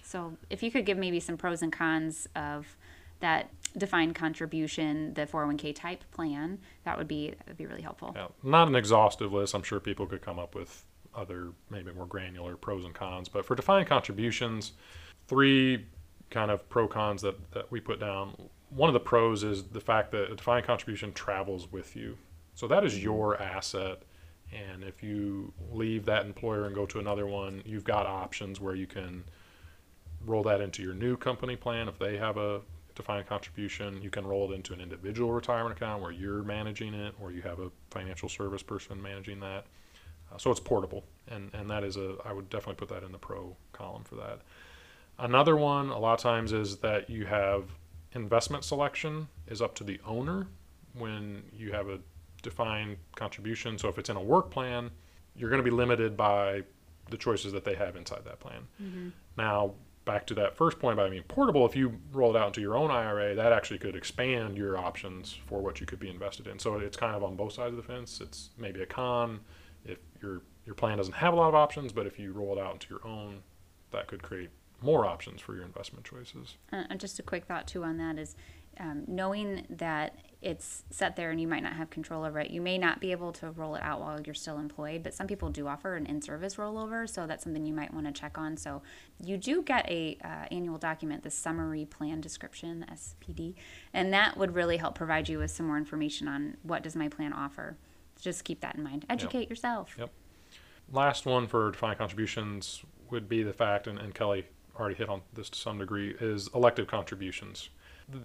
So 0.06 0.38
if 0.50 0.62
you 0.62 0.70
could 0.70 0.86
give 0.86 0.98
maybe 0.98 1.20
some 1.20 1.38
pros 1.38 1.62
and 1.62 1.72
cons 1.72 2.28
of 2.36 2.78
that 3.22 3.50
defined 3.78 4.16
contribution, 4.16 5.14
the 5.14 5.26
401k 5.26 5.74
type 5.74 6.04
plan, 6.12 6.60
that 6.84 6.98
would 6.98 7.08
be 7.08 7.30
that 7.30 7.48
would 7.48 7.58
be 7.58 7.66
really 7.66 7.82
helpful. 7.82 8.12
Yeah, 8.16 8.28
not 8.44 8.68
an 8.68 8.76
exhaustive 8.76 9.32
list. 9.32 9.56
I'm 9.56 9.64
sure 9.64 9.80
people 9.80 10.06
could 10.06 10.22
come 10.22 10.38
up 10.38 10.56
with 10.56 10.86
other, 11.16 11.50
maybe 11.70 11.92
more 11.94 12.06
granular 12.06 12.56
pros 12.56 12.86
and 12.86 12.94
cons. 12.94 13.30
But 13.30 13.46
for 13.46 13.56
defined 13.56 13.88
contributions, 13.88 14.74
three 15.28 15.86
kind 16.30 16.52
of 16.52 16.68
pro 16.70 16.88
cons 16.88 17.22
that, 17.22 17.52
that 17.52 17.72
we 17.72 17.80
put 17.80 18.00
down. 18.00 18.36
One 18.70 18.90
of 18.90 18.94
the 18.94 19.00
pros 19.00 19.44
is 19.44 19.64
the 19.64 19.80
fact 19.80 20.12
that 20.12 20.32
a 20.32 20.36
defined 20.36 20.66
contribution 20.66 21.14
travels 21.14 21.72
with 21.72 21.96
you. 21.96 22.18
So 22.56 22.68
that 22.68 22.84
is 22.84 22.94
mm-hmm. 22.94 23.04
your 23.04 23.42
asset. 23.42 24.02
And 24.52 24.84
if 24.84 25.02
you 25.02 25.54
leave 25.72 26.06
that 26.06 26.26
employer 26.26 26.66
and 26.66 26.76
go 26.76 26.86
to 26.88 27.00
another 27.00 27.26
one, 27.26 27.62
you've 27.66 27.84
got 27.84 28.06
options 28.06 28.60
where 28.60 28.76
you 28.76 28.88
can 28.88 29.24
roll 30.26 30.44
that 30.44 30.62
into 30.62 30.84
your 30.84 30.94
new 30.94 31.18
company 31.18 31.56
plan 31.56 31.88
if 31.88 31.98
they 31.98 32.18
have 32.18 32.38
a 32.38 32.62
defined 32.96 33.28
contribution. 33.28 34.02
You 34.02 34.10
can 34.10 34.26
roll 34.26 34.52
it 34.52 34.56
into 34.56 34.74
an 34.74 34.82
individual 34.82 35.32
retirement 35.32 35.76
account 35.76 36.02
where 36.02 36.12
you're 36.12 36.44
managing 36.44 36.94
it, 36.94 37.16
or 37.22 37.32
you 37.32 37.42
have 37.42 37.60
a 37.60 37.72
financial 37.90 38.30
service 38.30 38.64
person 38.64 39.02
managing 39.02 39.40
that. 39.40 39.66
Uh, 40.34 40.38
so 40.38 40.52
it's 40.52 40.60
portable, 40.60 41.04
and 41.28 41.50
and 41.54 41.70
that 41.70 41.84
is 41.84 41.98
a 41.98 42.16
I 42.26 42.34
would 42.34 42.50
definitely 42.50 42.76
put 42.76 42.90
that 42.90 43.04
in 43.04 43.12
the 43.12 43.18
pro 43.18 43.56
column 43.72 44.04
for 44.04 44.16
that. 44.16 44.40
Another 45.20 45.56
one, 45.56 45.90
a 45.90 46.00
lot 46.00 46.14
of 46.14 46.20
times, 46.20 46.52
is 46.52 46.78
that 46.78 47.10
you 47.10 47.26
have 47.26 47.66
investment 48.14 48.64
selection 48.64 49.28
is 49.48 49.62
up 49.62 49.76
to 49.76 49.84
the 49.84 50.00
owner 50.06 50.48
when 50.94 51.44
you 51.56 51.72
have 51.72 51.88
a 51.88 52.00
defined 52.42 52.98
contribution. 53.16 53.78
So 53.78 53.90
if 53.90 53.98
it's 53.98 54.10
in 54.10 54.18
a 54.18 54.22
work 54.22 54.50
plan, 54.50 54.92
you're 55.36 55.50
going 55.50 55.64
to 55.64 55.70
be 55.70 55.76
limited 55.76 56.18
by 56.18 56.64
the 57.10 57.18
choices 57.18 57.54
that 57.54 57.64
they 57.64 57.76
have 57.76 57.96
inside 57.96 58.26
that 58.26 58.40
plan. 58.40 58.68
Mm-hmm. 58.82 59.10
Now, 59.38 59.74
back 60.06 60.28
to 60.28 60.34
that 60.36 60.56
first 60.56 60.80
point 60.80 60.94
about 60.94 61.12
being 61.12 61.24
portable, 61.24 61.66
if 61.66 61.76
you 61.76 62.00
roll 62.12 62.36
it 62.36 62.40
out 62.40 62.48
into 62.48 62.62
your 62.62 62.76
own 62.76 62.92
IRA, 62.92 63.36
that 63.36 63.54
actually 63.54 63.80
could 63.80 63.96
expand 63.96 64.58
your 64.58 64.78
options 64.78 65.38
for 65.46 65.62
what 65.62 65.80
you 65.80 65.86
could 65.86 66.00
be 66.00 66.10
invested 66.10 66.48
in. 66.48 66.60
So 66.60 66.78
it's 66.80 66.98
kind 66.98 67.16
of 67.16 67.24
on 67.24 67.36
both 67.36 67.54
sides 67.54 67.72
of 67.72 67.78
the 67.78 67.84
fence. 67.84 68.20
It's 68.22 68.50
maybe 68.58 68.82
a 68.82 68.86
con 68.86 69.40
your 70.24 70.42
your 70.66 70.76
plan 70.76 70.98
doesn't 70.98 71.16
have 71.16 71.34
a 71.34 71.36
lot 71.36 71.50
of 71.50 71.56
options, 71.56 71.92
but 71.92 72.08
if 72.08 72.18
you 72.18 72.32
roll 72.32 72.58
it 72.58 72.62
out 72.62 72.74
into 72.74 72.88
your 72.90 73.06
own, 73.06 73.44
that 73.92 74.08
could 74.08 74.24
create 74.24 74.50
more 74.82 75.06
options 75.06 75.42
for 75.42 75.56
your 75.56 75.66
investment 75.66 76.06
choices. 76.06 76.56
And 76.72 77.00
just 77.00 77.20
a 77.20 77.24
quick 77.24 77.46
thought 77.46 77.68
too 77.68 77.84
on 77.84 77.98
that 77.98 78.18
is 78.18 78.36
um, 78.80 79.04
knowing 79.08 79.66
that 79.70 80.18
it's 80.42 80.84
set 80.90 81.16
there 81.16 81.32
and 81.32 81.40
you 81.40 81.48
might 81.48 81.64
not 81.64 81.74
have 81.74 81.90
control 81.90 82.26
over 82.26 82.40
it. 82.40 82.52
You 82.52 82.62
may 82.62 82.78
not 82.78 83.00
be 83.00 83.12
able 83.12 83.32
to 83.34 83.52
roll 83.52 83.76
it 83.76 83.84
out 83.84 84.02
while 84.02 84.20
you're 84.20 84.34
still 84.34 84.58
employed, 84.58 85.04
but 85.04 85.14
some 85.14 85.28
people 85.28 85.50
do 85.50 85.68
offer 85.68 85.96
an 85.96 86.06
in-service 86.06 86.56
rollover, 86.56 87.10
so 87.10 87.26
that's 87.26 87.44
something 87.44 87.66
you 87.66 87.74
might 87.74 87.94
want 87.94 88.08
to 88.08 88.12
check 88.12 88.38
on. 88.38 88.58
So 88.58 88.82
you 89.24 89.38
do 89.38 89.62
get 89.62 89.90
a 89.90 90.18
uh, 90.24 90.48
annual 90.52 90.78
document, 90.78 91.24
the 91.24 91.32
summary 91.32 91.86
plan 91.86 92.20
description 92.20 92.86
(SPD), 92.92 93.56
and 93.94 94.12
that 94.14 94.38
would 94.38 94.54
really 94.54 94.78
help 94.78 94.96
provide 94.96 95.30
you 95.30 95.38
with 95.38 95.52
some 95.52 95.68
more 95.68 95.78
information 95.78 96.28
on 96.28 96.58
what 96.64 96.84
does 96.84 96.96
my 96.96 97.08
plan 97.08 97.32
offer. 97.32 97.78
Just 98.24 98.44
keep 98.46 98.62
that 98.62 98.76
in 98.76 98.84
mind. 98.84 99.06
Educate 99.10 99.42
yep. 99.42 99.50
yourself. 99.50 99.96
Yep. 100.00 100.10
Last 100.92 101.26
one 101.26 101.48
for 101.48 101.72
defined 101.72 101.98
contributions 101.98 102.84
would 103.10 103.28
be 103.28 103.44
the 103.44 103.54
fact, 103.54 103.88
and, 103.88 104.00
and 104.00 104.16
Kelly 104.16 104.46
already 104.80 104.96
hit 104.96 105.10
on 105.10 105.22
this 105.34 105.50
to 105.50 105.60
some 105.60 105.78
degree, 105.78 106.16
is 106.20 106.50
elective 106.56 106.88
contributions. 106.88 107.70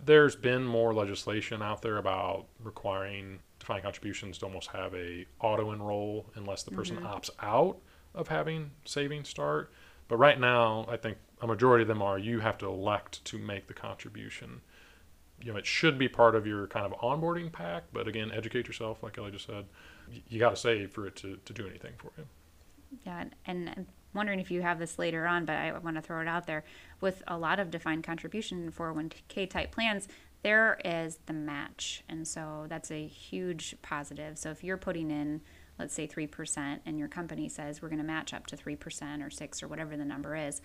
There's 0.04 0.36
been 0.36 0.64
more 0.64 0.94
legislation 0.94 1.62
out 1.62 1.82
there 1.82 1.98
about 1.98 2.46
requiring 2.62 3.40
defined 3.58 3.82
contributions 3.82 4.38
to 4.38 4.46
almost 4.46 4.68
have 4.70 4.94
a 4.94 5.26
auto 5.40 5.72
enroll 5.72 6.26
unless 6.34 6.62
the 6.62 6.70
person 6.70 6.96
mm-hmm. 6.96 7.06
opts 7.06 7.30
out 7.40 7.78
of 8.14 8.28
having 8.28 8.70
savings 8.84 9.28
start. 9.28 9.72
But 10.08 10.16
right 10.16 10.38
now, 10.38 10.86
I 10.88 10.96
think 10.96 11.18
a 11.40 11.46
majority 11.46 11.82
of 11.82 11.88
them 11.88 12.02
are 12.02 12.18
you 12.18 12.40
have 12.40 12.58
to 12.58 12.66
elect 12.66 13.24
to 13.26 13.38
make 13.38 13.66
the 13.66 13.74
contribution. 13.74 14.60
You 15.40 15.52
know, 15.52 15.58
it 15.58 15.66
should 15.66 15.98
be 15.98 16.08
part 16.08 16.34
of 16.34 16.46
your 16.46 16.66
kind 16.66 16.86
of 16.86 16.92
onboarding 17.00 17.52
pack, 17.52 17.84
but 17.92 18.08
again, 18.08 18.30
educate 18.34 18.66
yourself, 18.66 19.02
like 19.02 19.14
Kelly 19.14 19.30
just 19.30 19.46
said. 19.46 19.66
You 20.28 20.38
got 20.38 20.50
to 20.50 20.56
save 20.56 20.90
for 20.90 21.06
it 21.06 21.16
to, 21.16 21.38
to 21.44 21.52
do 21.52 21.66
anything 21.66 21.92
for 21.98 22.10
you. 22.16 22.24
Yeah, 23.04 23.24
and 23.46 23.86
wondering 24.14 24.40
if 24.40 24.50
you 24.50 24.62
have 24.62 24.78
this 24.78 24.98
later 24.98 25.26
on, 25.26 25.44
but 25.44 25.56
I 25.56 25.76
want 25.78 25.96
to 25.96 26.02
throw 26.02 26.20
it 26.20 26.28
out 26.28 26.46
there. 26.46 26.64
With 27.00 27.22
a 27.28 27.36
lot 27.36 27.60
of 27.60 27.70
defined 27.70 28.04
contribution 28.04 28.72
401k 28.72 29.48
type 29.50 29.70
plans, 29.70 30.08
there 30.42 30.78
is 30.84 31.18
the 31.26 31.32
match. 31.32 32.04
And 32.08 32.26
so 32.26 32.66
that's 32.68 32.90
a 32.90 33.06
huge 33.06 33.76
positive. 33.82 34.38
So 34.38 34.50
if 34.50 34.64
you're 34.64 34.76
putting 34.76 35.10
in, 35.10 35.40
let's 35.78 35.94
say 35.94 36.06
3%, 36.06 36.80
and 36.86 36.98
your 36.98 37.08
company 37.08 37.48
says 37.48 37.82
we're 37.82 37.88
going 37.88 38.00
to 38.00 38.04
match 38.04 38.32
up 38.32 38.46
to 38.48 38.56
3% 38.56 39.26
or 39.26 39.30
6 39.30 39.62
or 39.62 39.68
whatever 39.68 39.96
the 39.96 40.04
number 40.04 40.36
is, 40.36 40.60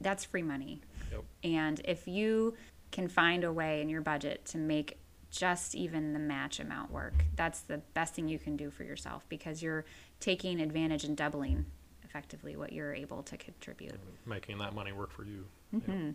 that's 0.00 0.24
free 0.24 0.42
money. 0.42 0.80
Yep. 1.12 1.24
And 1.44 1.80
if 1.84 2.08
you 2.08 2.54
can 2.90 3.08
find 3.08 3.44
a 3.44 3.52
way 3.52 3.80
in 3.80 3.88
your 3.88 4.00
budget 4.00 4.44
to 4.46 4.58
make 4.58 4.98
just 5.30 5.74
even 5.74 6.12
the 6.12 6.18
match 6.18 6.58
amount 6.58 6.90
work, 6.90 7.24
that's 7.36 7.60
the 7.60 7.78
best 7.94 8.14
thing 8.14 8.28
you 8.28 8.38
can 8.38 8.56
do 8.56 8.70
for 8.70 8.84
yourself 8.84 9.24
because 9.28 9.62
you're 9.62 9.84
taking 10.18 10.60
advantage 10.60 11.04
and 11.04 11.16
doubling 11.16 11.66
effectively 12.04 12.56
what 12.56 12.72
you're 12.72 12.92
able 12.92 13.22
to 13.22 13.36
contribute. 13.36 13.98
Making 14.26 14.58
that 14.58 14.74
money 14.74 14.92
work 14.92 15.12
for 15.12 15.24
you. 15.24 15.46
Mm-hmm. 15.74 16.10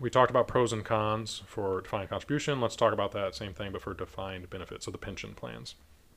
We 0.00 0.10
talked 0.10 0.30
about 0.30 0.48
pros 0.48 0.72
and 0.72 0.84
cons 0.84 1.42
for 1.46 1.82
defined 1.82 2.08
contribution. 2.08 2.60
Let's 2.60 2.76
talk 2.76 2.92
about 2.92 3.12
that 3.12 3.34
same 3.34 3.52
thing, 3.52 3.72
but 3.72 3.82
for 3.82 3.92
defined 3.92 4.48
benefits, 4.48 4.86
so 4.86 4.90
the 4.90 4.98
pension 4.98 5.34
plans. 5.34 5.74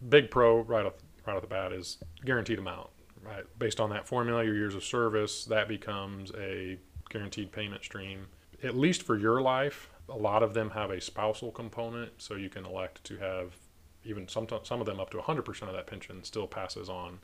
Big 0.07 0.31
pro 0.31 0.61
right 0.61 0.85
off 0.85 0.93
right 1.27 1.35
off 1.35 1.41
the 1.41 1.47
bat 1.47 1.73
is 1.73 1.97
guaranteed 2.23 2.59
amount. 2.59 2.89
Right, 3.23 3.43
based 3.57 3.79
on 3.79 3.89
that 3.89 4.07
formula, 4.07 4.43
your 4.43 4.55
years 4.55 4.75
of 4.75 4.83
service, 4.83 5.45
that 5.45 5.67
becomes 5.67 6.31
a 6.37 6.77
guaranteed 7.09 7.51
payment 7.51 7.83
stream. 7.83 8.27
At 8.63 8.75
least 8.75 9.03
for 9.03 9.17
your 9.17 9.41
life, 9.41 9.89
a 10.09 10.15
lot 10.15 10.43
of 10.43 10.53
them 10.53 10.71
have 10.71 10.91
a 10.91 11.01
spousal 11.01 11.51
component, 11.51 12.21
so 12.21 12.35
you 12.35 12.49
can 12.49 12.65
elect 12.65 13.03
to 13.05 13.17
have 13.17 13.55
even 14.03 14.27
some 14.27 14.47
some 14.63 14.79
of 14.79 14.85
them 14.85 14.99
up 14.99 15.09
to 15.11 15.17
100% 15.17 15.61
of 15.63 15.73
that 15.73 15.87
pension 15.87 16.23
still 16.23 16.47
passes 16.47 16.89
on 16.89 17.19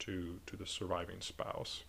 to 0.00 0.40
to 0.46 0.56
the 0.56 0.66
surviving 0.66 1.20
spouse. 1.20 1.84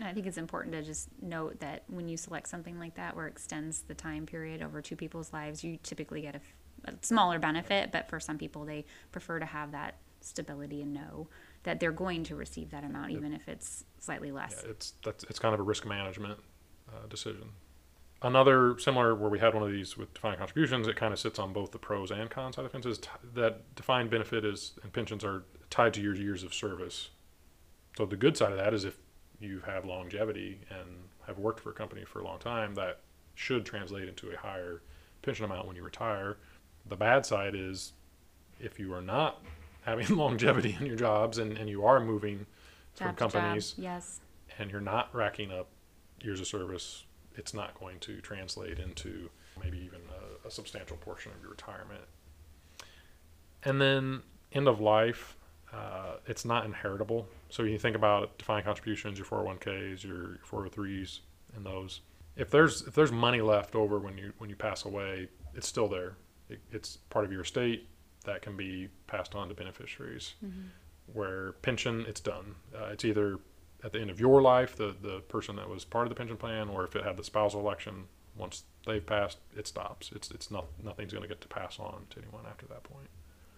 I 0.00 0.12
think 0.12 0.26
it's 0.26 0.38
important 0.38 0.74
to 0.74 0.82
just 0.82 1.08
note 1.20 1.58
that 1.58 1.82
when 1.88 2.08
you 2.08 2.16
select 2.16 2.48
something 2.48 2.78
like 2.78 2.94
that, 2.94 3.16
where 3.16 3.26
it 3.26 3.30
extends 3.30 3.82
the 3.82 3.94
time 3.94 4.26
period 4.26 4.62
over 4.62 4.80
two 4.80 4.94
people's 4.94 5.32
lives, 5.32 5.64
you 5.64 5.76
typically 5.82 6.20
get 6.20 6.36
a, 6.36 6.40
a 6.84 6.94
smaller 7.02 7.40
benefit. 7.40 7.90
But 7.90 8.08
for 8.08 8.20
some 8.20 8.38
people, 8.38 8.64
they 8.64 8.84
prefer 9.10 9.40
to 9.40 9.46
have 9.46 9.72
that 9.72 9.96
stability 10.20 10.82
and 10.82 10.92
know 10.92 11.26
that 11.64 11.80
they're 11.80 11.90
going 11.90 12.22
to 12.24 12.36
receive 12.36 12.70
that 12.70 12.84
amount, 12.84 13.10
even 13.10 13.32
if 13.32 13.48
it's 13.48 13.84
slightly 13.98 14.30
less. 14.30 14.62
Yeah, 14.62 14.70
it's 14.70 14.92
that's 15.02 15.24
it's 15.24 15.38
kind 15.40 15.52
of 15.52 15.60
a 15.60 15.64
risk 15.64 15.84
management 15.84 16.38
uh, 16.88 17.06
decision. 17.08 17.48
Another 18.20 18.76
similar 18.78 19.14
where 19.14 19.30
we 19.30 19.38
had 19.38 19.54
one 19.54 19.62
of 19.62 19.70
these 19.70 19.96
with 19.96 20.12
defined 20.12 20.38
contributions, 20.38 20.88
it 20.88 20.96
kind 20.96 21.12
of 21.12 21.20
sits 21.20 21.38
on 21.38 21.52
both 21.52 21.70
the 21.70 21.78
pros 21.78 22.10
and 22.10 22.28
cons 22.28 22.56
side 22.56 22.64
of 22.64 22.72
things. 22.72 22.84
Is 22.84 22.98
t- 22.98 23.08
that 23.34 23.74
defined 23.76 24.10
benefit 24.10 24.44
is 24.44 24.72
and 24.82 24.92
pensions 24.92 25.24
are 25.24 25.44
tied 25.70 25.94
to 25.94 26.00
your 26.00 26.16
years 26.16 26.42
of 26.42 26.52
service 26.52 27.10
so 27.98 28.06
the 28.06 28.16
good 28.16 28.36
side 28.36 28.52
of 28.52 28.58
that 28.58 28.72
is 28.72 28.84
if 28.84 28.96
you 29.40 29.58
have 29.66 29.84
longevity 29.84 30.60
and 30.70 30.86
have 31.26 31.40
worked 31.40 31.58
for 31.58 31.70
a 31.70 31.72
company 31.72 32.04
for 32.04 32.20
a 32.20 32.24
long 32.24 32.38
time, 32.38 32.76
that 32.76 33.00
should 33.34 33.66
translate 33.66 34.08
into 34.08 34.30
a 34.30 34.36
higher 34.36 34.82
pension 35.20 35.44
amount 35.44 35.66
when 35.66 35.74
you 35.74 35.82
retire. 35.82 36.36
The 36.86 36.94
bad 36.94 37.26
side 37.26 37.56
is 37.56 37.94
if 38.60 38.78
you 38.78 38.94
are 38.94 39.02
not 39.02 39.42
having 39.82 40.06
longevity 40.16 40.76
in 40.78 40.86
your 40.86 40.94
jobs 40.94 41.38
and, 41.38 41.58
and 41.58 41.68
you 41.68 41.84
are 41.84 41.98
moving 41.98 42.46
job 42.94 43.08
from 43.08 43.16
companies 43.16 43.74
yes. 43.76 44.20
and 44.60 44.70
you're 44.70 44.80
not 44.80 45.12
racking 45.12 45.50
up 45.50 45.66
years 46.22 46.38
of 46.38 46.46
service, 46.46 47.02
it's 47.38 47.54
not 47.54 47.78
going 47.78 47.98
to 48.00 48.20
translate 48.20 48.78
into 48.78 49.30
maybe 49.62 49.78
even 49.78 50.00
a, 50.44 50.48
a 50.48 50.50
substantial 50.50 50.96
portion 50.98 51.32
of 51.32 51.40
your 51.40 51.50
retirement. 51.50 52.04
And 53.64 53.80
then 53.80 54.22
end 54.52 54.68
of 54.68 54.80
life, 54.80 55.36
uh, 55.72 56.16
it's 56.26 56.44
not 56.44 56.64
inheritable. 56.64 57.28
So 57.48 57.62
you 57.62 57.78
think 57.78 57.96
about 57.96 58.36
defined 58.38 58.64
contributions, 58.64 59.18
your 59.18 59.26
401ks, 59.26 60.04
your 60.04 60.38
403s, 60.48 61.20
and 61.54 61.64
those. 61.64 62.00
If 62.36 62.50
there's 62.50 62.82
if 62.82 62.94
there's 62.94 63.10
money 63.12 63.40
left 63.40 63.74
over 63.74 63.98
when 63.98 64.16
you 64.16 64.32
when 64.38 64.50
you 64.50 64.56
pass 64.56 64.84
away, 64.84 65.28
it's 65.54 65.66
still 65.66 65.88
there. 65.88 66.16
It, 66.48 66.60
it's 66.70 66.96
part 67.10 67.24
of 67.24 67.32
your 67.32 67.42
estate 67.42 67.88
that 68.24 68.42
can 68.42 68.56
be 68.56 68.88
passed 69.06 69.34
on 69.34 69.48
to 69.48 69.54
beneficiaries. 69.54 70.34
Mm-hmm. 70.44 70.68
Where 71.12 71.52
pension, 71.62 72.04
it's 72.06 72.20
done. 72.20 72.54
Uh, 72.74 72.90
it's 72.92 73.04
either 73.04 73.38
at 73.84 73.92
the 73.92 74.00
end 74.00 74.10
of 74.10 74.20
your 74.20 74.42
life, 74.42 74.76
the 74.76 74.94
the 75.00 75.20
person 75.20 75.56
that 75.56 75.68
was 75.68 75.84
part 75.84 76.06
of 76.06 76.10
the 76.10 76.16
pension 76.16 76.36
plan, 76.36 76.68
or 76.68 76.84
if 76.84 76.96
it 76.96 77.04
had 77.04 77.16
the 77.16 77.24
spousal 77.24 77.60
election, 77.60 78.06
once 78.36 78.64
they've 78.86 79.04
passed, 79.04 79.38
it 79.56 79.66
stops. 79.66 80.10
It's 80.14 80.30
it's 80.30 80.50
not 80.50 80.66
nothing's 80.82 81.12
going 81.12 81.22
to 81.22 81.28
get 81.28 81.40
to 81.42 81.48
pass 81.48 81.78
on 81.78 82.06
to 82.10 82.18
anyone 82.18 82.44
after 82.48 82.66
that 82.66 82.82
point. 82.82 83.08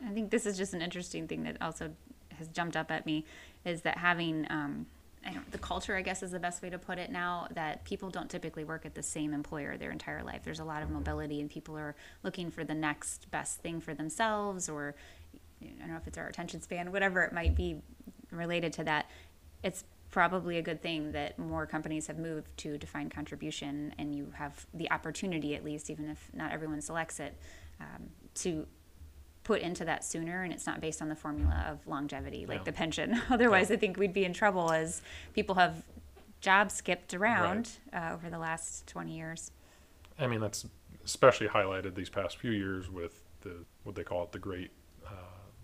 I 0.06 0.12
think 0.12 0.30
this 0.30 0.46
is 0.46 0.56
just 0.56 0.74
an 0.74 0.82
interesting 0.82 1.28
thing 1.28 1.42
that 1.44 1.56
also 1.60 1.90
has 2.38 2.48
jumped 2.48 2.76
up 2.76 2.90
at 2.90 3.04
me 3.04 3.26
is 3.64 3.82
that 3.82 3.98
having 3.98 4.46
um, 4.50 4.86
I 5.24 5.32
don't, 5.32 5.50
the 5.52 5.58
culture, 5.58 5.96
I 5.96 6.02
guess, 6.02 6.22
is 6.22 6.30
the 6.30 6.38
best 6.38 6.62
way 6.62 6.70
to 6.70 6.78
put 6.78 6.98
it 6.98 7.10
now. 7.10 7.48
That 7.54 7.84
people 7.84 8.08
don't 8.10 8.30
typically 8.30 8.64
work 8.64 8.86
at 8.86 8.94
the 8.94 9.02
same 9.02 9.34
employer 9.34 9.76
their 9.76 9.90
entire 9.90 10.22
life. 10.22 10.42
There's 10.44 10.60
a 10.60 10.64
lot 10.64 10.82
of 10.82 10.90
mobility, 10.90 11.40
and 11.40 11.50
people 11.50 11.76
are 11.76 11.94
looking 12.22 12.50
for 12.50 12.64
the 12.64 12.74
next 12.74 13.30
best 13.30 13.60
thing 13.60 13.80
for 13.80 13.92
themselves, 13.92 14.68
or 14.68 14.94
I 15.62 15.66
don't 15.78 15.88
know 15.88 15.96
if 15.96 16.06
it's 16.06 16.16
our 16.16 16.26
attention 16.26 16.62
span, 16.62 16.90
whatever 16.90 17.22
it 17.22 17.32
might 17.32 17.54
be 17.54 17.82
related 18.30 18.72
to 18.74 18.84
that. 18.84 19.10
It's 19.62 19.84
probably 20.10 20.58
a 20.58 20.62
good 20.62 20.82
thing 20.82 21.12
that 21.12 21.38
more 21.38 21.66
companies 21.66 22.06
have 22.06 22.18
moved 22.18 22.48
to 22.58 22.76
defined 22.78 23.10
contribution, 23.10 23.94
and 23.98 24.14
you 24.14 24.32
have 24.34 24.66
the 24.74 24.90
opportunity, 24.90 25.54
at 25.54 25.64
least, 25.64 25.90
even 25.90 26.08
if 26.08 26.30
not 26.34 26.52
everyone 26.52 26.80
selects 26.80 27.20
it, 27.20 27.36
um, 27.80 28.10
to 28.34 28.66
put 29.42 29.62
into 29.62 29.84
that 29.84 30.04
sooner 30.04 30.42
and 30.42 30.52
it's 30.52 30.66
not 30.66 30.80
based 30.80 31.00
on 31.00 31.08
the 31.08 31.16
formula 31.16 31.64
of 31.68 31.86
longevity 31.86 32.44
like 32.46 32.58
yeah. 32.58 32.64
the 32.64 32.72
pension 32.72 33.20
otherwise 33.30 33.70
yeah. 33.70 33.76
i 33.76 33.78
think 33.78 33.96
we'd 33.96 34.12
be 34.12 34.24
in 34.24 34.32
trouble 34.32 34.70
as 34.70 35.02
people 35.32 35.54
have 35.54 35.82
jobs 36.40 36.74
skipped 36.74 37.14
around 37.14 37.70
right. 37.92 38.10
uh, 38.10 38.14
over 38.14 38.28
the 38.28 38.38
last 38.38 38.86
20 38.86 39.16
years 39.16 39.50
i 40.18 40.26
mean 40.26 40.40
that's 40.40 40.66
especially 41.04 41.48
highlighted 41.48 41.94
these 41.94 42.10
past 42.10 42.36
few 42.36 42.50
years 42.50 42.90
with 42.90 43.22
the 43.40 43.64
what 43.84 43.94
they 43.94 44.04
call 44.04 44.22
it 44.22 44.30
the 44.32 44.38
great 44.38 44.70
uh, 45.06 45.10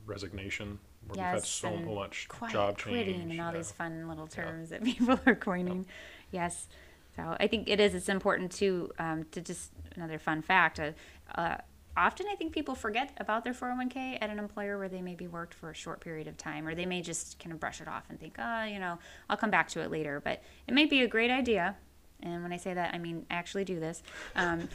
resignation 0.06 0.78
where 1.08 1.16
yes, 1.16 1.26
we've 1.26 1.32
had 1.32 1.44
so 1.44 1.76
much 1.94 2.28
job 2.50 2.78
change 2.78 3.08
and 3.08 3.40
all 3.40 3.52
yeah. 3.52 3.52
these 3.52 3.72
fun 3.72 4.08
little 4.08 4.26
terms 4.26 4.70
that 4.70 4.82
people 4.84 5.18
are 5.26 5.34
coining 5.34 5.86
yes 6.30 6.68
so 7.14 7.36
i 7.40 7.46
think 7.46 7.68
it 7.68 7.80
is 7.80 7.94
it's 7.94 8.08
important 8.08 8.50
to 8.52 8.90
um, 8.98 9.24
to 9.30 9.40
just 9.40 9.70
another 9.94 10.18
fun 10.18 10.42
fact 10.42 10.80
uh, 10.80 10.92
uh 11.34 11.56
often 11.98 12.26
I 12.30 12.34
think 12.34 12.52
people 12.52 12.74
forget 12.74 13.10
about 13.16 13.42
their 13.42 13.54
401k 13.54 14.18
at 14.20 14.28
an 14.28 14.38
employer 14.38 14.76
where 14.76 14.90
they 14.90 15.00
maybe 15.00 15.26
worked 15.26 15.54
for 15.54 15.70
a 15.70 15.74
short 15.74 16.00
period 16.00 16.28
of 16.28 16.36
time, 16.36 16.68
or 16.68 16.74
they 16.74 16.84
may 16.84 17.00
just 17.00 17.38
kind 17.38 17.54
of 17.54 17.58
brush 17.58 17.80
it 17.80 17.88
off 17.88 18.04
and 18.10 18.20
think, 18.20 18.36
oh, 18.38 18.64
you 18.64 18.78
know, 18.78 18.98
I'll 19.30 19.38
come 19.38 19.48
back 19.48 19.68
to 19.68 19.80
it 19.80 19.90
later. 19.90 20.20
But 20.22 20.42
it 20.68 20.74
may 20.74 20.84
be 20.84 21.00
a 21.00 21.08
great 21.08 21.30
idea 21.30 21.74
and 22.22 22.42
when 22.42 22.52
I 22.52 22.56
say 22.56 22.74
that, 22.74 22.94
I 22.94 22.98
mean 22.98 23.26
I 23.30 23.34
actually 23.34 23.64
do 23.64 23.80
this, 23.80 24.02
um, 24.34 24.68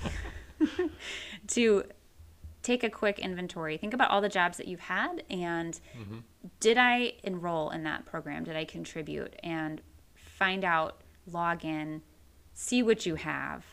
to 1.48 1.84
take 2.63 2.84
a 2.84 2.89
quick 2.89 3.20
inventory. 3.20 3.77
Think 3.77 3.94
about 3.94 4.12
all 4.12 4.22
the 4.22 4.30
jobs 4.30 4.58
that 4.58 4.68
you've 4.68 4.82
had 4.82 5.24
and 5.30 5.80
did 6.60 6.77
I 6.77 7.13
enroll 7.24 7.70
in 7.70 7.84
that 7.84 8.06
program? 8.06 8.44
Did 8.44 8.56
I 8.56 8.65
contribute? 8.65 9.36
And 9.44 9.82
find 10.15 10.63
out, 10.63 11.01
log 11.32 11.63
in, 11.65 12.01
see 12.53 12.82
what 12.82 13.06
you 13.06 13.15
have. 13.15 13.65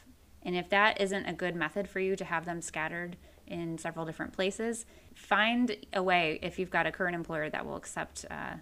And 0.42 0.56
if 0.56 0.68
that 0.70 1.00
isn't 1.00 1.26
a 1.26 1.32
good 1.32 1.56
method 1.56 1.88
for 1.88 2.00
you 2.00 2.16
to 2.16 2.24
have 2.24 2.44
them 2.44 2.60
scattered 2.62 3.16
in 3.46 3.78
several 3.78 4.04
different 4.04 4.32
places, 4.32 4.84
find 5.14 5.76
a 5.92 6.02
way 6.02 6.38
if 6.42 6.58
you've 6.58 6.70
got 6.70 6.86
a 6.86 6.92
current 6.92 7.14
employer 7.14 7.50
that 7.50 7.66
will 7.66 7.76
accept 7.76 8.24
uh, 8.30 8.54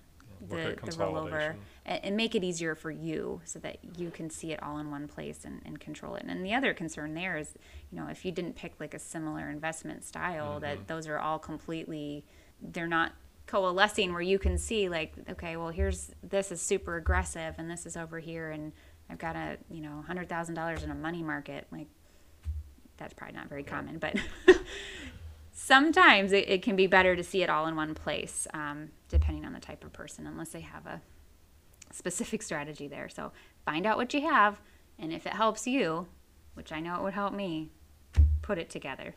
the, 0.49 0.77
the 0.85 0.93
rollover 0.93 1.55
and, 1.85 2.05
and 2.05 2.17
make 2.17 2.35
it 2.35 2.43
easier 2.45 2.75
for 2.75 2.91
you 2.91 3.41
so 3.45 3.59
that 3.61 3.79
you 3.97 4.11
can 4.11 4.29
see 4.31 4.53
it 4.53 4.63
all 4.63 4.79
in 4.79 4.91
one 4.91 5.07
place 5.09 5.45
and, 5.45 5.61
and 5.65 5.81
control 5.81 6.15
it. 6.17 6.25
And 6.27 6.45
the 6.45 6.55
other 6.55 6.75
concern 6.75 7.15
there 7.15 7.37
is, 7.37 7.55
you 7.91 7.99
know, 7.99 8.09
if 8.09 8.25
you 8.25 8.33
didn't 8.33 8.57
pick 8.57 8.75
like 8.81 8.95
a 8.95 8.99
similar 8.99 9.49
investment 9.51 10.05
style, 10.05 10.55
Mm-hmm. 10.55 10.61
that 10.63 10.89
those 10.89 11.07
are 11.09 11.19
all 11.19 11.39
completely, 11.39 12.25
they're 12.61 12.87
not 12.87 13.13
coalescing 13.47 14.13
where 14.13 14.23
you 14.23 14.39
can 14.39 14.59
see 14.59 14.89
like, 14.89 15.15
okay, 15.31 15.57
well, 15.57 15.69
here's, 15.69 16.11
this 16.23 16.51
is 16.51 16.61
super 16.61 16.97
aggressive 16.97 17.55
and 17.59 17.71
this 17.71 17.87
is 17.87 17.97
over 17.97 18.19
here 18.19 18.51
and 18.51 18.73
I've 19.09 19.19
got 19.19 19.37
a, 19.37 19.57
you 19.71 19.81
know, 19.83 20.03
hundred 20.07 20.29
thousand 20.29 20.57
dollars 20.57 20.83
in 20.83 20.91
a 20.91 20.95
money 20.95 21.23
market. 21.23 21.67
Like 21.71 21.87
that's 22.97 23.15
probably 23.15 23.37
not 23.37 23.49
very 23.49 23.63
common, 23.63 23.99
but 23.99 24.17
sometimes 25.57 26.33
it, 26.33 26.49
it 26.49 26.63
can 26.63 26.77
be 26.77 26.87
better 26.87 27.17
to 27.17 27.25
see 27.25 27.43
it 27.43 27.51
all 27.51 27.67
in 27.67 27.75
one 27.75 27.95
place, 27.95 28.47
um, 28.53 28.91
depending 29.09 29.45
on 29.45 29.53
the 29.53 29.59
type 29.59 29.83
of 29.83 29.93
person, 29.93 30.27
unless 30.27 30.51
they 30.51 30.61
have 30.61 30.87
a 30.87 31.01
specific 31.93 32.43
strategy 32.43 32.87
there. 32.87 33.09
So 33.09 33.33
find 33.65 33.87
out 33.87 33.97
what 33.97 34.13
you 34.15 34.21
have, 34.21 34.61
and 34.99 35.13
if 35.13 35.27
it 35.27 35.33
helps 35.33 35.67
you, 35.67 36.07
which 36.55 36.73
I 36.73 36.81
know 36.81 36.97
it 36.97 37.03
would 37.03 37.15
help 37.15 37.33
me, 37.33 37.71
put 38.43 38.59
it 38.59 38.71
together. 38.71 39.15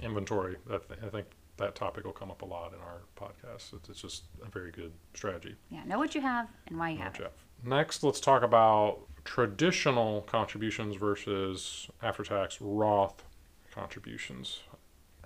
Inventory. 0.00 0.56
I, 0.68 0.78
th- 0.78 1.00
I 1.04 1.08
think 1.08 1.26
that 1.56 1.74
topic 1.74 2.04
will 2.04 2.12
come 2.12 2.30
up 2.30 2.42
a 2.42 2.46
lot 2.46 2.72
in 2.72 2.78
our 2.80 3.02
podcast. 3.16 3.74
It's, 3.74 3.88
it's 3.88 4.00
just 4.00 4.24
a 4.46 4.50
very 4.50 4.70
good 4.70 4.92
strategy. 5.12 5.56
Yeah, 5.70 5.84
know 5.84 5.98
what 5.98 6.14
you 6.14 6.20
have 6.20 6.48
and 6.68 6.78
why 6.78 6.90
you 6.90 6.98
have 6.98 7.14
it. 7.16 7.18
Jeff. 7.18 7.32
Next, 7.64 8.02
let's 8.02 8.20
talk 8.20 8.42
about 8.42 9.00
traditional 9.24 10.22
contributions 10.22 10.96
versus 10.96 11.88
after 12.00 12.22
tax 12.22 12.58
Roth 12.60 13.24
contributions. 13.72 14.60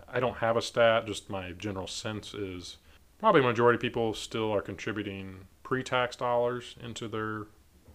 I 0.09 0.21
don't 0.21 0.39
have 0.39 0.57
a 0.57 0.63
stat, 0.63 1.07
just 1.07 1.31
my 1.31 1.53
general 1.53 1.87
sense 1.87 2.35
is 2.35 2.77
probably 3.19 3.43
majority 3.43 3.77
of 3.77 3.83
people 3.83 4.15
still 4.15 4.53
are 4.53 4.63
contributing 4.63 5.47
pre 5.63 5.83
tax 5.83 6.17
dollars 6.17 6.77
into 6.83 7.09
their 7.09 7.47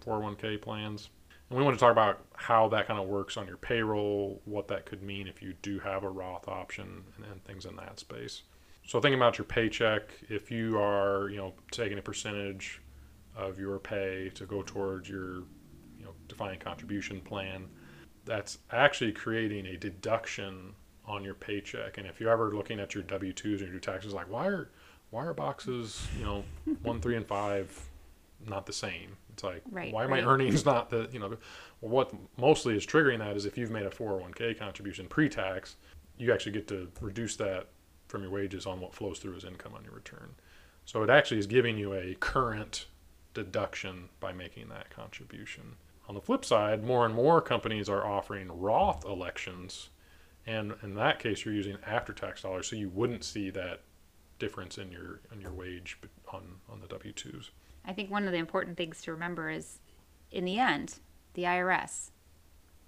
401k 0.05 0.61
plans. 0.61 1.09
And 1.49 1.57
we 1.57 1.65
want 1.65 1.77
to 1.77 1.79
talk 1.79 1.91
about 1.91 2.25
how 2.33 2.69
that 2.69 2.87
kind 2.87 2.99
of 2.99 3.07
works 3.07 3.35
on 3.35 3.45
your 3.45 3.57
payroll, 3.57 4.41
what 4.45 4.67
that 4.69 4.85
could 4.85 5.03
mean 5.03 5.27
if 5.27 5.41
you 5.41 5.53
do 5.61 5.79
have 5.79 6.03
a 6.03 6.09
Roth 6.09 6.47
option, 6.47 7.03
and, 7.17 7.25
and 7.25 7.43
things 7.43 7.65
in 7.65 7.75
that 7.75 7.99
space. 7.99 8.43
So 8.87 8.99
thinking 8.99 9.19
about 9.19 9.37
your 9.37 9.45
paycheck, 9.45 10.11
if 10.29 10.49
you 10.49 10.79
are, 10.79 11.29
you 11.29 11.37
know, 11.37 11.53
taking 11.71 11.97
a 11.97 12.01
percentage 12.01 12.81
of 13.35 13.59
your 13.59 13.79
pay 13.79 14.31
to 14.35 14.45
go 14.45 14.63
towards 14.63 15.09
your, 15.09 15.43
you 15.97 16.05
know, 16.05 16.13
defined 16.27 16.59
contribution 16.59 17.21
plan, 17.21 17.67
that's 18.25 18.59
actually 18.71 19.11
creating 19.11 19.65
a 19.65 19.77
deduction 19.77 20.73
on 21.11 21.23
your 21.23 21.33
paycheck. 21.33 21.97
And 21.97 22.07
if 22.07 22.19
you're 22.19 22.31
ever 22.31 22.53
looking 22.55 22.79
at 22.79 22.93
your 22.93 23.03
W 23.03 23.33
twos 23.33 23.61
and 23.61 23.69
your 23.69 23.79
taxes, 23.79 24.13
like 24.13 24.29
why 24.29 24.47
are 24.47 24.69
why 25.09 25.25
are 25.25 25.33
boxes, 25.33 26.07
you 26.17 26.23
know, 26.23 26.43
one, 26.83 27.01
three, 27.01 27.17
and 27.17 27.25
five 27.25 27.89
not 28.47 28.65
the 28.65 28.73
same? 28.73 29.17
It's 29.33 29.43
like 29.43 29.61
Right, 29.69 29.93
why 29.93 30.05
are 30.05 30.07
my 30.07 30.21
earnings 30.21 30.65
not 30.73 30.89
the 30.89 31.09
you 31.11 31.19
know 31.19 31.37
what 31.81 32.13
mostly 32.37 32.75
is 32.75 32.85
triggering 32.85 33.19
that 33.19 33.35
is 33.35 33.45
if 33.45 33.57
you've 33.57 33.71
made 33.71 33.85
a 33.85 33.89
401k 33.89 34.57
contribution 34.57 35.07
pre-tax, 35.07 35.75
you 36.17 36.31
actually 36.33 36.53
get 36.53 36.67
to 36.69 36.89
reduce 37.01 37.35
that 37.37 37.67
from 38.07 38.23
your 38.23 38.31
wages 38.31 38.65
on 38.65 38.79
what 38.79 38.93
flows 38.93 39.19
through 39.19 39.35
as 39.35 39.43
income 39.43 39.73
on 39.75 39.83
your 39.83 39.93
return. 39.93 40.35
So 40.85 41.03
it 41.03 41.09
actually 41.09 41.39
is 41.39 41.47
giving 41.47 41.77
you 41.77 41.93
a 41.93 42.15
current 42.19 42.85
deduction 43.33 44.09
by 44.19 44.31
making 44.33 44.69
that 44.69 44.89
contribution. 44.89 45.75
On 46.09 46.15
the 46.15 46.21
flip 46.21 46.43
side, 46.43 46.83
more 46.83 47.05
and 47.05 47.15
more 47.15 47.41
companies 47.41 47.87
are 47.87 48.05
offering 48.05 48.49
Roth 48.51 49.05
elections, 49.05 49.89
and 50.45 50.73
in 50.81 50.95
that 50.95 51.19
case, 51.19 51.45
you're 51.45 51.53
using 51.53 51.77
after-tax 51.85 52.41
dollars, 52.41 52.67
so 52.67 52.75
you 52.75 52.89
wouldn't 52.89 53.23
see 53.23 53.49
that 53.51 53.81
difference 54.39 54.77
in 54.79 54.91
your 54.91 55.21
in 55.31 55.39
your 55.39 55.53
wage 55.53 55.99
on 56.31 56.41
on 56.69 56.81
the 56.81 56.87
W 56.87 57.13
twos. 57.13 57.51
I 57.85 57.93
think 57.93 58.09
one 58.09 58.25
of 58.25 58.31
the 58.31 58.37
important 58.37 58.77
things 58.77 59.01
to 59.03 59.11
remember 59.11 59.49
is 59.49 59.79
in 60.31 60.45
the 60.45 60.59
end, 60.59 60.99
the 61.33 61.43
IRS 61.43 62.11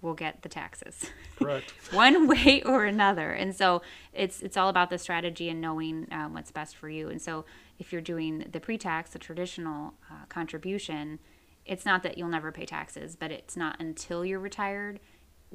will 0.00 0.14
get 0.14 0.42
the 0.42 0.48
taxes. 0.48 1.06
Correct. 1.36 1.72
one 1.92 2.26
way 2.26 2.62
or 2.64 2.84
another. 2.84 3.32
And 3.32 3.54
so 3.54 3.82
it's 4.12 4.42
it's 4.42 4.56
all 4.56 4.68
about 4.68 4.90
the 4.90 4.98
strategy 4.98 5.48
and 5.48 5.60
knowing 5.60 6.06
um, 6.12 6.34
what's 6.34 6.50
best 6.50 6.76
for 6.76 6.88
you. 6.88 7.08
And 7.08 7.20
so 7.20 7.44
if 7.78 7.92
you're 7.92 8.02
doing 8.02 8.46
the 8.52 8.60
pre-tax, 8.60 9.10
the 9.10 9.18
traditional 9.18 9.94
uh, 10.10 10.26
contribution, 10.28 11.18
it's 11.64 11.86
not 11.86 12.02
that 12.02 12.18
you'll 12.18 12.28
never 12.28 12.52
pay 12.52 12.66
taxes, 12.66 13.16
but 13.16 13.30
it's 13.30 13.56
not 13.56 13.80
until 13.80 14.24
you're 14.24 14.38
retired 14.38 15.00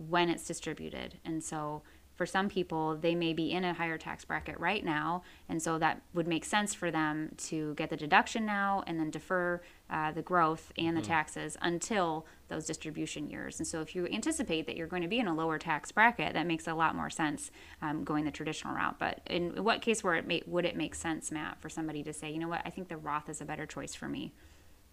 when 0.07 0.29
it's 0.29 0.45
distributed. 0.45 1.19
And 1.25 1.43
so 1.43 1.83
for 2.19 2.25
some 2.25 2.49
people, 2.49 2.97
they 2.97 3.15
may 3.15 3.31
be 3.31 3.49
in 3.49 3.63
a 3.63 3.73
higher 3.73 3.97
tax 3.97 4.25
bracket 4.25 4.59
right 4.59 4.83
now, 4.83 5.23
and 5.47 5.61
so 5.61 5.79
that 5.79 6.01
would 6.13 6.27
make 6.27 6.43
sense 6.43 6.73
for 6.73 6.91
them 6.91 7.31
to 7.37 7.73
get 7.75 7.89
the 7.89 7.95
deduction 7.95 8.45
now 8.45 8.83
and 8.85 8.99
then 8.99 9.09
defer 9.09 9.61
uh, 9.89 10.11
the 10.11 10.21
growth 10.21 10.73
and 10.77 10.97
the 10.97 11.01
taxes 11.01 11.55
until 11.61 12.25
those 12.49 12.65
distribution 12.65 13.29
years. 13.29 13.57
And 13.57 13.65
so, 13.65 13.79
if 13.79 13.95
you 13.95 14.05
anticipate 14.07 14.65
that 14.65 14.75
you're 14.75 14.85
going 14.85 15.01
to 15.01 15.07
be 15.07 15.19
in 15.19 15.27
a 15.27 15.33
lower 15.33 15.57
tax 15.57 15.93
bracket, 15.93 16.33
that 16.33 16.45
makes 16.45 16.67
a 16.67 16.73
lot 16.73 16.93
more 16.93 17.09
sense 17.09 17.51
um, 17.81 18.03
going 18.03 18.25
the 18.25 18.31
traditional 18.31 18.75
route. 18.75 18.99
But 18.99 19.21
in 19.25 19.63
what 19.63 19.81
case 19.81 20.03
where 20.03 20.15
it 20.15 20.27
may, 20.27 20.43
would 20.45 20.65
it 20.65 20.75
make 20.75 20.95
sense, 20.95 21.31
Matt, 21.31 21.61
for 21.61 21.69
somebody 21.69 22.03
to 22.03 22.11
say, 22.11 22.29
you 22.29 22.39
know 22.39 22.49
what, 22.49 22.63
I 22.65 22.69
think 22.69 22.89
the 22.89 22.97
Roth 22.97 23.29
is 23.29 23.39
a 23.39 23.45
better 23.45 23.65
choice 23.65 23.95
for 23.95 24.09
me? 24.09 24.33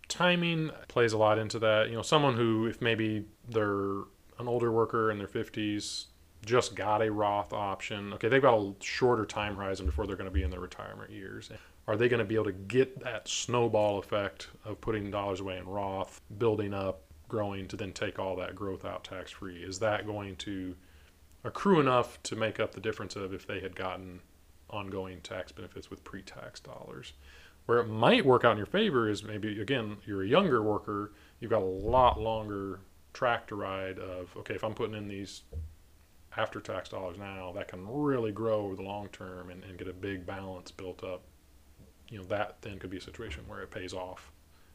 timing 0.09 0.71
plays 0.89 1.13
a 1.13 1.19
lot 1.19 1.39
into 1.39 1.59
that. 1.59 1.89
You 1.89 1.97
know, 1.97 2.03
someone 2.03 2.37
who, 2.37 2.67
if 2.67 2.81
maybe 2.81 3.25
they're 3.49 4.03
an 4.39 4.49
older 4.49 4.71
worker 4.73 5.11
in 5.11 5.19
their 5.19 5.27
50s, 5.27 6.07
just 6.45 6.75
got 6.75 7.03
a 7.03 7.11
Roth 7.11 7.53
option, 7.53 8.13
okay, 8.15 8.29
they've 8.29 8.43
got 8.43 8.59
a 8.59 8.75
shorter 8.81 9.25
time 9.27 9.57
horizon 9.57 9.87
before 9.87 10.07
they're 10.07 10.17
going 10.17 10.31
to 10.31 10.35
be 10.35 10.43
in 10.43 10.51
their 10.51 10.61
retirement 10.61 11.11
years. 11.11 11.51
Are 11.89 11.97
they 11.97 12.09
going 12.09 12.19
to 12.19 12.25
be 12.25 12.35
able 12.35 12.47
to 12.47 12.53
get 12.53 13.01
that 13.01 13.29
snowball 13.29 13.99
effect 13.99 14.49
of 14.65 14.81
putting 14.81 15.11
dollars 15.11 15.41
away 15.41 15.59
in 15.59 15.67
Roth, 15.67 16.21
building 16.39 16.75
up, 16.75 17.03
growing 17.29 17.69
to 17.69 17.77
then 17.77 17.93
take 17.93 18.19
all 18.19 18.37
that 18.37 18.55
growth 18.55 18.85
out 18.85 19.05
tax 19.05 19.31
free? 19.31 19.63
Is 19.63 19.79
that 19.81 20.07
going 20.07 20.37
to 20.37 20.75
accrue 21.45 21.81
enough 21.81 22.23
to 22.25 22.37
make 22.37 22.59
up 22.59 22.73
the 22.73 22.81
difference 22.81 23.17
of 23.17 23.33
if 23.33 23.47
they 23.47 23.61
had 23.61 23.77
gotten 23.77 24.21
ongoing 24.71 25.21
tax 25.21 25.53
benefits 25.53 25.91
with 25.91 26.05
pre 26.05 26.23
tax 26.23 26.61
dollars? 26.61 27.13
Where 27.67 27.79
it 27.79 27.89
might 27.89 28.25
work 28.25 28.45
out 28.45 28.53
in 28.53 28.59
your 28.59 28.67
favor 28.67 29.09
is 29.09 29.25
maybe 29.25 29.61
again 29.61 29.97
you're 30.07 30.23
a 30.23 30.29
younger 30.29 30.63
worker, 30.63 31.13
you've 31.41 31.51
got 31.51 31.63
a 31.63 31.65
lot 31.65 32.21
longer 32.21 32.81
track 33.17 33.47
to 33.47 33.55
ride 33.55 33.99
of 33.99 34.29
okay 34.37 34.55
if 34.55 34.63
I'm 34.63 34.75
putting 34.75 34.95
in 34.95 35.09
these 35.09 35.43
after 36.37 36.61
tax 36.61 36.91
dollars 36.91 37.17
now 37.19 37.51
that 37.57 37.67
can 37.69 37.81
really 37.89 38.31
grow 38.31 38.61
over 38.67 38.77
the 38.77 38.83
long 38.83 39.09
term 39.09 39.49
and, 39.51 39.65
and 39.65 39.79
get 39.79 39.89
a 39.89 39.93
big 39.95 40.27
balance 40.27 40.71
built 40.71 41.03
up. 41.03 41.23
You 42.11 42.19
know 42.19 42.25
that 42.27 42.59
then 42.61 42.79
could 42.79 42.91
be 42.91 42.99
a 42.99 43.01
situation 43.01 43.43
where 43.49 43.63
it 43.63 43.71
pays 43.71 43.95
off. 43.95 44.31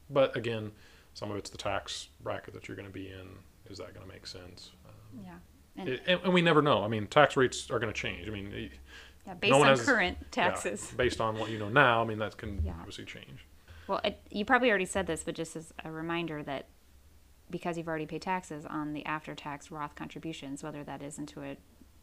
But 0.10 0.36
again, 0.36 0.72
some 1.14 1.30
of 1.30 1.38
it's 1.38 1.52
the 1.52 1.58
tax 1.58 2.08
bracket 2.24 2.54
that 2.56 2.68
you're 2.68 2.76
going 2.76 2.88
to 2.88 2.94
be 2.94 3.08
in. 3.10 3.28
Is 3.70 3.78
that 3.78 3.94
going 3.94 4.06
to 4.06 4.12
make 4.12 4.26
sense? 4.26 4.72
Um, 4.86 5.24
Yeah. 5.24 5.32
And, 5.78 5.88
it, 5.90 6.02
and, 6.08 6.20
and 6.26 6.34
we 6.34 6.42
never 6.42 6.62
know. 6.62 6.84
I 6.84 6.88
mean, 6.90 7.08
tax 7.08 7.38
rates 7.38 7.70
are 7.72 7.80
going 7.80 7.94
to 7.94 7.98
change. 7.98 8.28
I 8.28 8.32
mean, 8.32 8.72
yeah, 9.26 9.34
based 9.36 9.52
no 9.52 9.62
on 9.62 9.68
has- 9.68 9.86
current 9.86 10.18
yeah, 10.20 10.28
taxes. 10.32 10.92
based 10.98 11.22
on 11.22 11.38
what 11.38 11.50
you 11.52 11.60
know 11.60 11.70
now, 11.70 12.02
I 12.02 12.06
mean 12.06 12.18
that 12.20 12.36
can 12.38 12.62
Yeah. 12.66 12.74
obviously 12.80 13.06
change. 13.06 13.46
Well, 13.88 14.02
it, 14.04 14.20
you 14.32 14.44
probably 14.46 14.70
already 14.70 14.86
said 14.86 15.06
this, 15.08 15.24
but 15.24 15.36
just 15.36 15.56
as 15.56 15.74
a 15.86 15.92
reminder 15.92 16.42
that 16.44 16.66
because 17.52 17.78
you've 17.78 17.88
already 17.88 18.06
paid 18.06 18.22
taxes 18.22 18.66
on 18.66 18.94
the 18.94 19.06
after-tax 19.06 19.70
Roth 19.70 19.96
contributions, 19.96 20.64
whether 20.64 20.84
that 20.84 21.04
is 21.04 21.20
into 21.20 21.42
a 21.42 21.58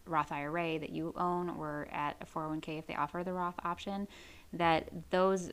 Roth 0.06 0.30
IRA 0.30 0.78
that 0.78 0.90
you 0.90 1.12
own 1.16 1.50
or 1.50 1.88
at 1.90 2.16
a 2.20 2.26
401k 2.26 2.78
if 2.78 2.86
they 2.86 2.94
offer 2.94 3.22
the 3.24 3.32
Roth 3.32 3.56
option, 3.64 4.06
that 4.52 4.88
those 5.10 5.50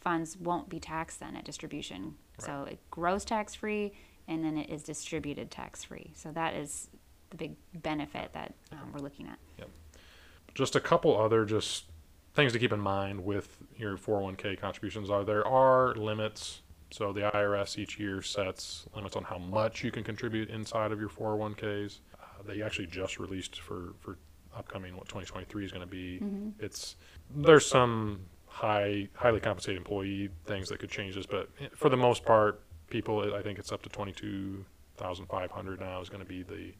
funds 0.00 0.36
won't 0.36 0.68
be 0.68 0.78
taxed 0.78 1.20
then 1.20 1.36
at 1.36 1.44
distribution. 1.44 2.14
So 2.38 2.66
it 2.70 2.78
grows 2.90 3.24
tax-free 3.24 3.92
and 4.28 4.44
then 4.44 4.56
it 4.56 4.70
is 4.70 4.82
distributed 4.82 5.50
tax-free. 5.50 6.12
So 6.14 6.30
that 6.32 6.54
is 6.54 6.88
the 7.30 7.36
big 7.36 7.56
benefit 7.74 8.32
that 8.32 8.54
um, 8.72 8.92
we're 8.92 9.00
looking 9.00 9.26
at. 9.26 9.38
Yep. 9.58 9.68
Just 10.54 10.76
a 10.76 10.80
couple 10.80 11.18
other 11.20 11.44
just 11.44 11.84
things 12.34 12.52
to 12.52 12.58
keep 12.58 12.72
in 12.72 12.80
mind 12.80 13.24
with 13.24 13.58
your 13.76 13.96
401k 13.96 14.60
contributions 14.60 15.10
are 15.10 15.24
there 15.24 15.46
are 15.46 15.94
limits. 15.94 16.62
So 16.90 17.12
the 17.12 17.20
IRS 17.20 17.78
each 17.78 17.98
year 17.98 18.22
sets 18.22 18.86
limits 18.94 19.14
on 19.16 19.24
how 19.24 19.38
much 19.38 19.84
you 19.84 19.90
can 19.90 20.02
contribute 20.04 20.48
inside 20.48 20.90
of 20.92 21.00
your 21.00 21.10
401ks. 21.10 22.00
Uh, 22.14 22.42
they 22.46 22.62
actually 22.62 22.86
just 22.86 23.18
released 23.18 23.60
for 23.60 23.94
for 24.00 24.18
upcoming 24.56 24.96
what 24.96 25.04
2023 25.06 25.64
is 25.64 25.70
going 25.72 25.82
to 25.82 25.86
be. 25.86 26.18
It's 26.58 26.96
there's 27.34 27.66
some 27.66 28.20
high 28.46 29.08
highly 29.14 29.40
compensated 29.40 29.76
employee 29.76 30.30
things 30.46 30.68
that 30.70 30.78
could 30.78 30.90
change 30.90 31.14
this, 31.14 31.26
but 31.26 31.50
for 31.76 31.88
the 31.90 31.96
most 31.96 32.24
part, 32.24 32.62
people 32.88 33.34
I 33.34 33.42
think 33.42 33.58
it's 33.58 33.70
up 33.70 33.82
to 33.82 33.88
22,500 33.90 35.80
now 35.80 36.00
is 36.00 36.08
going 36.08 36.22
to 36.22 36.28
be 36.28 36.42
the 36.42 36.72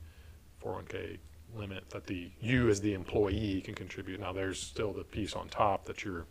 401k 0.64 1.18
limit 1.54 1.88
that 1.90 2.06
the 2.06 2.30
you 2.40 2.68
as 2.68 2.80
the 2.80 2.94
employee 2.94 3.60
can 3.60 3.74
contribute. 3.74 4.20
Now 4.20 4.32
there's 4.32 4.60
still 4.60 4.92
the 4.92 5.04
piece 5.04 5.34
on 5.34 5.48
top 5.48 5.84
that 5.84 6.04
your 6.04 6.26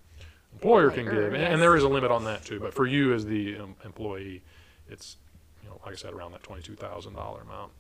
employer 0.54 0.90
can 0.90 1.02
Employer, 1.02 1.24
give, 1.26 1.34
and- 1.34 1.42
yes. 1.44 1.52
and 1.54 1.62
there 1.62 1.76
is 1.76 1.84
a 1.84 1.88
limit 1.90 2.12
on 2.12 2.24
that 2.26 2.44
too. 2.46 2.60
But 2.60 2.74
for 2.74 2.86
you 2.88 3.14
as 3.14 3.26
the 3.26 3.58
employee, 3.86 4.42
it's 4.90 5.18
you 5.64 5.70
know 5.70 5.80
like 5.86 5.94
I 5.94 5.98
said 5.98 6.14
around 6.14 6.32
that 6.34 6.44
twenty-two 6.44 6.76
thousand 6.76 7.14
dollar 7.14 7.42
amount. 7.42 7.72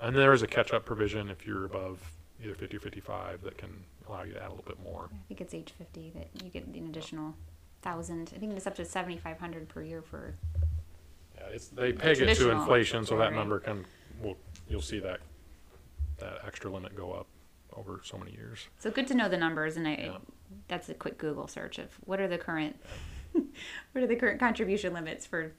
And 0.00 0.14
there 0.14 0.34
is 0.34 0.42
a 0.42 0.46
catch-up 0.46 0.84
provision 0.84 1.30
if 1.30 1.46
you're 1.46 1.64
above 1.64 2.12
either 2.44 2.54
50 2.54 2.76
or 2.76 2.80
55 2.80 3.40
that 3.44 3.56
can 3.56 3.70
allow 4.06 4.24
you 4.24 4.34
to 4.34 4.42
add 4.42 4.48
a 4.48 4.50
little 4.50 4.64
bit 4.66 4.78
more. 4.84 5.08
I 5.10 5.16
think 5.26 5.40
it's 5.40 5.54
age 5.54 5.72
50 5.78 6.12
that 6.16 6.44
you 6.44 6.50
get 6.50 6.66
an 6.66 6.74
additional 6.86 7.34
thousand. 7.80 8.30
I 8.36 8.38
think 8.38 8.52
it's 8.52 8.66
up 8.66 8.74
to 8.74 8.84
7,500 8.84 9.70
per 9.70 9.80
year 9.82 10.02
for. 10.02 10.34
Yeah, 11.34 11.44
it's 11.50 11.68
they 11.68 11.94
peg 11.94 12.10
it 12.10 12.14
to 12.16 12.24
traditional 12.24 12.60
inflation, 12.60 13.06
so 13.06 13.16
that 13.16 13.32
number 13.32 13.58
can 13.58 13.86
will 14.22 14.36
you'll 14.68 14.82
see 14.82 14.98
that 14.98 15.20
that 16.18 16.40
extra 16.46 16.70
limit 16.70 16.94
go 16.94 17.12
up 17.12 17.26
over 17.74 18.00
so 18.04 18.18
many 18.18 18.32
years. 18.32 18.66
So 18.78 18.90
good 18.90 19.06
to 19.08 19.14
know 19.14 19.30
the 19.30 19.38
numbers, 19.38 19.78
and 19.78 19.88
I. 19.88 19.92
Yeah. 19.94 20.18
That's 20.68 20.88
a 20.88 20.94
quick 20.94 21.18
Google 21.18 21.48
search 21.48 21.78
of 21.78 21.90
what 22.04 22.20
are 22.20 22.28
the 22.28 22.38
current, 22.38 22.76
what 23.32 24.04
are 24.04 24.06
the 24.06 24.16
current 24.16 24.40
contribution 24.40 24.92
limits 24.92 25.26
for, 25.26 25.52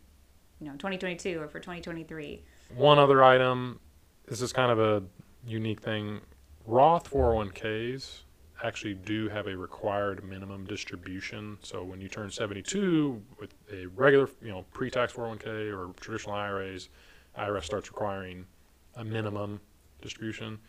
you 0.60 0.68
know, 0.68 0.74
2022 0.74 1.40
or 1.40 1.48
for 1.48 1.60
2023. 1.60 2.44
One 2.76 3.00
other 3.00 3.24
item, 3.24 3.80
this 4.28 4.42
is 4.42 4.52
kind 4.52 4.72
of 4.72 4.80
a 4.80 5.04
unique 5.46 5.82
thing. 5.82 6.22
Roth 6.66 7.10
401ks 7.10 8.22
actually 8.64 8.96
do 8.96 9.30
have 9.30 9.48
a 9.48 9.56
required 9.56 10.24
minimum 10.24 10.66
distribution. 10.66 11.58
So 11.62 11.84
when 11.84 12.02
you 12.02 12.10
turn 12.10 12.32
72 12.32 13.22
with 13.40 13.54
a 13.72 13.86
regular, 13.88 14.30
you 14.42 14.50
know, 14.50 14.66
pre-tax 14.74 15.14
401k 15.14 15.72
or 15.72 15.94
traditional 16.00 16.36
IRAs, 16.36 16.90
IRS 17.38 17.64
starts 17.64 17.88
requiring 17.90 18.46
a 18.96 19.04
minimum 19.04 19.62
distribution. 20.02 20.60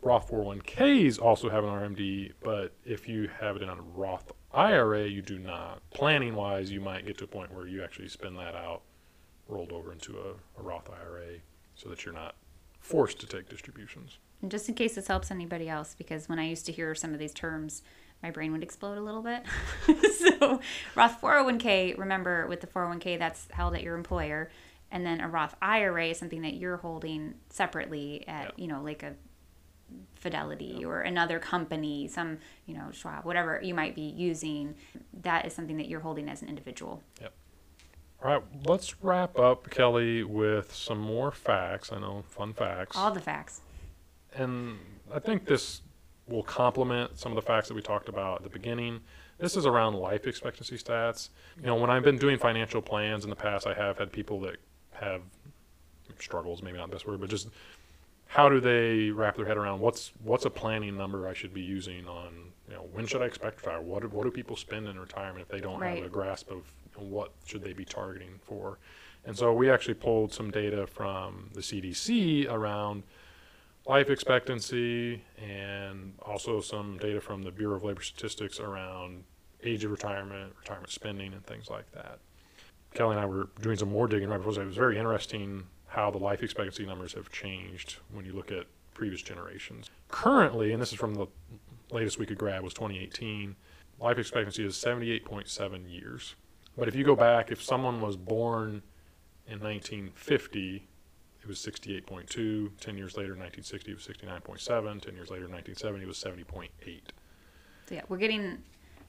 Roth 0.00 0.30
401ks 0.30 1.20
also 1.20 1.48
have 1.50 1.64
an 1.64 1.70
RMD, 1.70 2.32
but 2.40 2.72
if 2.84 3.08
you 3.08 3.28
have 3.40 3.56
it 3.56 3.62
in 3.62 3.68
a 3.68 3.76
Roth 3.76 4.32
IRA, 4.52 5.06
you 5.06 5.22
do 5.22 5.38
not. 5.38 5.80
Planning 5.90 6.34
wise, 6.34 6.70
you 6.70 6.80
might 6.80 7.04
get 7.04 7.18
to 7.18 7.24
a 7.24 7.28
point 7.28 7.52
where 7.52 7.66
you 7.66 7.82
actually 7.82 8.08
spin 8.08 8.34
that 8.36 8.54
out, 8.54 8.82
rolled 9.48 9.72
over 9.72 9.92
into 9.92 10.16
a, 10.18 10.60
a 10.60 10.62
Roth 10.62 10.88
IRA, 10.88 11.38
so 11.74 11.88
that 11.88 12.04
you're 12.04 12.14
not 12.14 12.36
forced 12.80 13.18
to 13.20 13.26
take 13.26 13.48
distributions. 13.48 14.18
And 14.40 14.50
just 14.52 14.68
in 14.68 14.76
case 14.76 14.94
this 14.94 15.08
helps 15.08 15.30
anybody 15.32 15.68
else, 15.68 15.96
because 15.98 16.28
when 16.28 16.38
I 16.38 16.46
used 16.46 16.64
to 16.66 16.72
hear 16.72 16.94
some 16.94 17.12
of 17.12 17.18
these 17.18 17.34
terms, 17.34 17.82
my 18.22 18.30
brain 18.30 18.52
would 18.52 18.62
explode 18.62 18.98
a 18.98 19.00
little 19.02 19.22
bit. 19.22 19.42
so, 20.38 20.60
Roth 20.94 21.20
401k, 21.20 21.98
remember 21.98 22.46
with 22.46 22.60
the 22.60 22.66
401k, 22.68 23.18
that's 23.18 23.48
held 23.50 23.74
at 23.74 23.82
your 23.82 23.96
employer. 23.96 24.50
And 24.90 25.04
then 25.04 25.20
a 25.20 25.28
Roth 25.28 25.54
IRA 25.60 26.06
is 26.06 26.18
something 26.18 26.42
that 26.42 26.54
you're 26.54 26.78
holding 26.78 27.34
separately 27.50 28.24
at, 28.28 28.44
Yeah. 28.44 28.50
you 28.56 28.68
know, 28.68 28.80
like 28.82 29.02
a 29.02 29.14
Fidelity 30.14 30.84
or 30.84 31.00
another 31.02 31.38
company, 31.38 32.08
some, 32.08 32.38
you 32.66 32.74
know, 32.74 32.90
Schwab, 32.90 33.24
whatever 33.24 33.60
you 33.62 33.72
might 33.72 33.94
be 33.94 34.02
using. 34.02 34.74
That 35.22 35.46
is 35.46 35.52
something 35.52 35.76
that 35.76 35.88
you're 35.88 36.00
holding 36.00 36.28
as 36.28 36.42
an 36.42 36.48
individual. 36.48 37.02
Yep. 37.20 37.32
All 38.22 38.32
right, 38.32 38.42
let's 38.66 39.00
wrap 39.02 39.38
up, 39.38 39.70
Kelly, 39.70 40.24
with 40.24 40.74
some 40.74 40.98
more 40.98 41.30
facts. 41.30 41.92
I 41.92 42.00
know, 42.00 42.24
fun 42.28 42.52
facts. 42.52 42.96
All 42.96 43.12
the 43.12 43.20
facts. 43.20 43.60
and 44.34 44.78
I 45.14 45.18
think 45.20 45.46
this 45.46 45.82
will 46.26 46.42
complement 46.42 47.18
some 47.18 47.32
of 47.32 47.36
the 47.36 47.42
facts 47.42 47.68
that 47.68 47.74
we 47.74 47.80
talked 47.80 48.08
about 48.08 48.38
at 48.38 48.42
the 48.42 48.50
beginning. 48.50 49.00
This 49.38 49.56
is 49.56 49.66
around 49.66 49.94
life 49.94 50.26
expectancy 50.26 50.76
stats. 50.76 51.30
You 51.60 51.66
know, 51.66 51.76
when 51.76 51.90
I've 51.90 52.02
been 52.02 52.18
doing 52.18 52.38
financial 52.38 52.82
plans 52.82 53.24
in 53.24 53.30
the 53.30 53.36
past, 53.36 53.66
I 53.66 53.74
have 53.74 53.98
had 53.98 54.12
people 54.12 54.40
that 54.40 54.56
have 54.92 55.22
struggles, 56.18 56.62
maybe 56.62 56.76
not 56.76 56.88
the 56.90 56.96
best 56.96 57.06
word, 57.06 57.20
but 57.20 57.30
just 57.30 57.48
how 58.28 58.48
do 58.48 58.60
they 58.60 59.10
wrap 59.10 59.36
their 59.36 59.46
head 59.46 59.56
around 59.56 59.80
what's 59.80 60.12
what's 60.22 60.44
a 60.44 60.50
planning 60.50 60.96
number 60.96 61.26
I 61.26 61.32
should 61.34 61.52
be 61.54 61.62
using 61.62 62.06
on 62.06 62.52
you 62.68 62.74
know 62.74 62.86
when 62.92 63.06
should 63.06 63.22
I 63.22 63.24
expect 63.24 63.64
retire? 63.64 63.80
What 63.80 64.02
do, 64.02 64.08
what 64.08 64.24
do 64.24 64.30
people 64.30 64.54
spend 64.56 64.86
in 64.86 64.98
retirement 65.00 65.40
if 65.40 65.48
they 65.48 65.60
don't 65.60 65.80
Right. 65.80 65.96
have 65.96 66.06
a 66.06 66.10
grasp 66.10 66.50
of 66.50 66.62
what 66.96 67.32
should 67.46 67.62
they 67.62 67.72
be 67.72 67.84
targeting 67.84 68.38
for? 68.42 68.78
And 69.24 69.36
so 69.36 69.52
we 69.52 69.70
actually 69.70 69.94
pulled 69.94 70.32
some 70.32 70.50
data 70.50 70.86
from 70.86 71.50
the 71.54 71.60
CDC 71.60 72.46
around 72.50 73.02
life 73.86 74.10
expectancy 74.10 75.22
and 75.42 76.12
also 76.22 76.60
some 76.60 76.98
data 76.98 77.20
from 77.20 77.42
the 77.42 77.50
Bureau 77.50 77.76
of 77.76 77.84
Labor 77.84 78.02
Statistics 78.02 78.60
around 78.60 79.24
age 79.64 79.84
of 79.84 79.90
retirement, 79.90 80.52
retirement 80.60 80.90
spending, 80.90 81.32
and 81.32 81.44
things 81.46 81.68
like 81.70 81.90
that. 81.92 82.18
Kelly 82.94 83.12
and 83.16 83.20
I 83.20 83.26
were 83.26 83.48
doing 83.60 83.76
some 83.76 83.90
more 83.90 84.06
digging 84.06 84.28
right 84.28 84.38
before. 84.42 84.62
It 84.62 84.66
was 84.66 84.76
very 84.76 84.98
interesting 84.98 85.64
how 85.88 86.10
the 86.10 86.18
life 86.18 86.42
expectancy 86.42 86.86
numbers 86.86 87.14
have 87.14 87.30
changed 87.30 87.96
when 88.12 88.24
you 88.24 88.32
look 88.32 88.52
at 88.52 88.66
previous 88.94 89.22
generations. 89.22 89.90
Currently, 90.08 90.72
and 90.72 90.80
this 90.80 90.92
is 90.92 90.98
from 90.98 91.14
the 91.14 91.26
latest 91.90 92.18
we 92.18 92.26
could 92.26 92.38
grab 92.38 92.62
was 92.62 92.74
2018, 92.74 93.56
life 94.00 94.18
expectancy 94.18 94.64
is 94.64 94.74
78.7 94.74 95.90
years. 95.90 96.34
But 96.76 96.88
if 96.88 96.94
you 96.94 97.04
go 97.04 97.16
back, 97.16 97.50
if 97.50 97.62
someone 97.62 98.00
was 98.00 98.16
born 98.16 98.82
in 99.46 99.60
1950, 99.60 100.86
it 101.42 101.48
was 101.48 101.58
68.2. 101.58 102.70
10 102.80 102.96
years 102.96 103.16
later, 103.16 103.30
1960, 103.30 103.90
it 103.90 103.94
was 103.94 104.06
69.7. 104.06 105.02
10 105.02 105.14
years 105.14 105.30
later, 105.30 105.48
1970, 105.48 106.04
it 106.04 106.06
was 106.06 106.18
70.8. 106.18 107.00
So 107.88 107.94
yeah, 107.94 108.02
we're 108.08 108.18
getting 108.18 108.58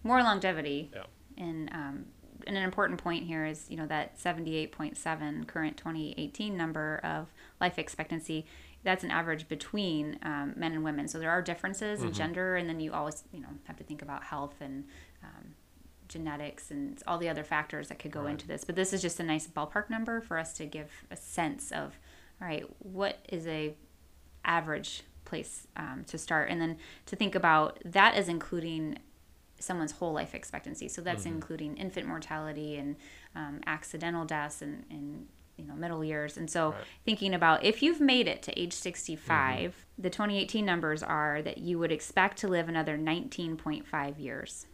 more 0.03 0.23
longevity. 0.23 0.91
Yeah. 0.93 1.03
And 1.37 1.69
um, 1.73 2.05
an 2.47 2.56
important 2.56 3.02
point 3.04 3.25
here 3.25 3.45
is 3.45 3.65
you 3.69 3.78
know 3.78 3.86
that 3.88 4.17
78.7 4.19 5.47
current 5.47 5.78
2018 5.78 6.56
number 6.58 6.99
of 7.04 7.28
life 7.62 7.78
expectancy. 7.80 8.45
That's 8.84 9.04
an 9.04 9.12
average 9.12 9.49
between 9.49 10.17
um, 10.23 10.54
men 10.56 10.71
and 10.71 10.84
women. 10.86 11.10
So 11.10 11.19
there 11.19 11.32
are 11.32 11.41
differences 11.41 12.02
in 12.02 12.13
gender, 12.13 12.56
and 12.56 12.69
then 12.69 12.80
you 12.80 12.93
always 12.93 13.23
you 13.34 13.41
know 13.41 13.49
have 13.65 13.75
to 13.78 13.84
think 13.84 14.02
about 14.02 14.23
health 14.23 14.56
and 14.62 14.86
um, 15.21 15.54
genetics 16.08 16.71
and 16.71 17.02
all 17.06 17.17
the 17.17 17.28
other 17.30 17.43
factors 17.43 17.89
that 17.89 17.99
could 17.99 18.12
go 18.12 18.21
Right. 18.21 18.32
into 18.32 18.47
this. 18.47 18.63
But 18.63 18.75
this 18.75 18.93
is 18.93 19.02
just 19.02 19.19
a 19.19 19.23
nice 19.23 19.47
ballpark 19.47 19.89
number 19.89 20.21
for 20.21 20.38
us 20.38 20.54
to 20.54 20.65
give 20.65 20.89
a 21.12 21.17
sense 21.17 21.71
of, 21.71 21.99
all 22.41 22.47
right, 22.47 22.65
what 22.80 23.19
is 23.30 23.45
a 23.47 23.75
average 24.45 25.04
place 25.25 25.67
um, 25.75 26.04
to 26.08 26.17
start, 26.17 26.49
and 26.49 26.62
then 26.62 26.78
to 27.06 27.15
think 27.17 27.36
about 27.36 27.80
that 27.86 28.15
as 28.15 28.30
including 28.30 28.97
someone's 29.59 29.91
whole 29.93 30.13
life 30.13 30.33
expectancy. 30.35 30.87
So 30.87 31.01
that's 31.01 31.25
including 31.25 31.77
infant 31.77 32.07
mortality 32.07 32.77
and 32.77 32.95
um, 33.35 33.61
accidental 33.67 34.25
deaths 34.25 34.61
and, 34.61 34.85
and 34.89 35.27
you 35.57 35.65
know 35.65 35.75
middle 35.75 36.03
years. 36.03 36.37
And 36.37 36.49
so 36.49 36.71
Right. 36.71 36.83
thinking 37.05 37.33
about 37.33 37.63
if 37.63 37.83
you've 37.83 37.99
made 38.01 38.27
it 38.27 38.41
to 38.43 38.59
age 38.59 38.73
65, 38.73 39.85
the 39.97 40.09
2018 40.09 40.65
numbers 40.65 41.03
are 41.03 41.41
that 41.41 41.57
you 41.57 41.77
would 41.79 41.91
expect 41.91 42.37
to 42.39 42.47
live 42.47 42.69
another 42.69 42.97
19.5 42.97 44.19
years. 44.19 44.65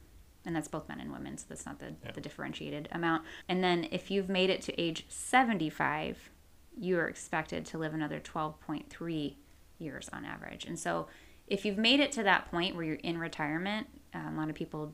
And 0.45 0.55
that's 0.55 0.67
both 0.67 0.87
men 0.87 0.99
and 0.99 1.11
women, 1.11 1.37
so 1.39 1.45
that's 1.49 1.65
not 1.65 1.79
the, 1.79 1.95
Yeah. 2.05 2.11
the 2.11 2.21
differentiated 2.21 2.87
amount. 2.91 3.23
And 3.49 3.63
then 3.63 3.87
if 3.91 4.11
you've 4.11 4.29
made 4.29 4.51
it 4.51 4.61
to 4.63 4.79
age 4.79 5.05
75, 5.09 6.29
you 6.77 6.99
are 6.99 7.07
expected 7.07 7.65
to 7.67 7.77
live 7.79 7.93
another 7.95 8.19
12.3 8.19 9.35
years 9.79 10.09
on 10.13 10.23
average. 10.25 10.65
And 10.65 10.77
so 10.77 11.07
if 11.47 11.65
you've 11.65 11.77
made 11.77 11.99
it 11.99 12.11
to 12.13 12.23
that 12.23 12.49
point 12.51 12.75
where 12.75 12.85
you're 12.85 12.95
in 12.97 13.17
retirement, 13.17 13.87
a 14.15 14.33
lot 14.37 14.49
of 14.49 14.55
people 14.55 14.93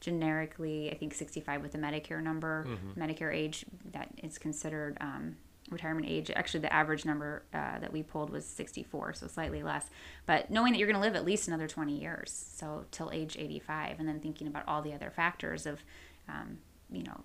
generically, 0.00 0.90
I 0.90 0.94
think 0.96 1.14
65 1.14 1.62
with 1.62 1.72
the 1.72 1.78
Medicare 1.78 2.22
number, 2.22 2.66
Medicare 2.98 3.34
age, 3.34 3.64
that 3.92 4.08
is 4.22 4.38
considered 4.38 4.96
um, 5.00 5.36
retirement 5.70 6.06
age. 6.08 6.30
Actually, 6.34 6.60
the 6.60 6.72
average 6.72 7.04
number 7.04 7.42
uh, 7.52 7.78
that 7.78 7.92
we 7.92 8.02
pulled 8.02 8.30
was 8.30 8.46
64, 8.46 9.14
so 9.14 9.26
slightly 9.26 9.62
less. 9.62 9.86
But 10.26 10.50
knowing 10.50 10.72
that 10.72 10.78
you're 10.78 10.88
going 10.88 11.00
to 11.00 11.06
live 11.06 11.16
at 11.16 11.24
least 11.24 11.48
another 11.48 11.68
20 11.68 11.98
years, 11.98 12.30
so 12.56 12.86
till 12.90 13.10
age 13.12 13.36
85, 13.38 14.00
and 14.00 14.08
then 14.08 14.20
thinking 14.20 14.46
about 14.46 14.64
all 14.66 14.80
the 14.82 14.94
other 14.94 15.10
factors 15.10 15.66
of, 15.66 15.82
um, 16.28 16.58
you 16.90 17.02
know, 17.02 17.20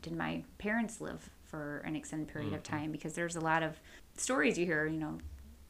did 0.00 0.16
my 0.16 0.42
parents 0.58 1.00
live 1.00 1.28
for 1.44 1.78
an 1.84 1.96
extended 1.96 2.28
period 2.28 2.52
of 2.54 2.62
time? 2.62 2.92
Because 2.92 3.14
there's 3.14 3.36
a 3.36 3.40
lot 3.40 3.62
of 3.62 3.78
stories 4.16 4.56
you 4.58 4.64
hear, 4.64 4.86
you 4.86 4.98
know, 4.98 5.18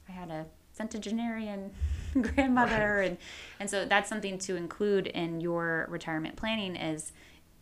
I 0.08 0.12
had 0.12 0.30
a 0.30 0.46
centenarian 0.72 1.70
grandmother. 2.20 3.00
And 3.00 3.18
and 3.60 3.70
so 3.70 3.84
that's 3.84 4.08
something 4.08 4.38
to 4.38 4.56
include 4.56 5.06
in 5.06 5.40
your 5.40 5.86
retirement 5.88 6.36
planning 6.36 6.76
is 6.76 7.12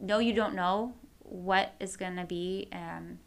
no 0.01 0.19
you 0.19 0.33
don't 0.33 0.55
know 0.55 0.95
what 1.19 1.75
is 1.79 1.97
going 1.97 2.17
to 2.17 2.25
be 2.25 2.69
um, 2.73 3.19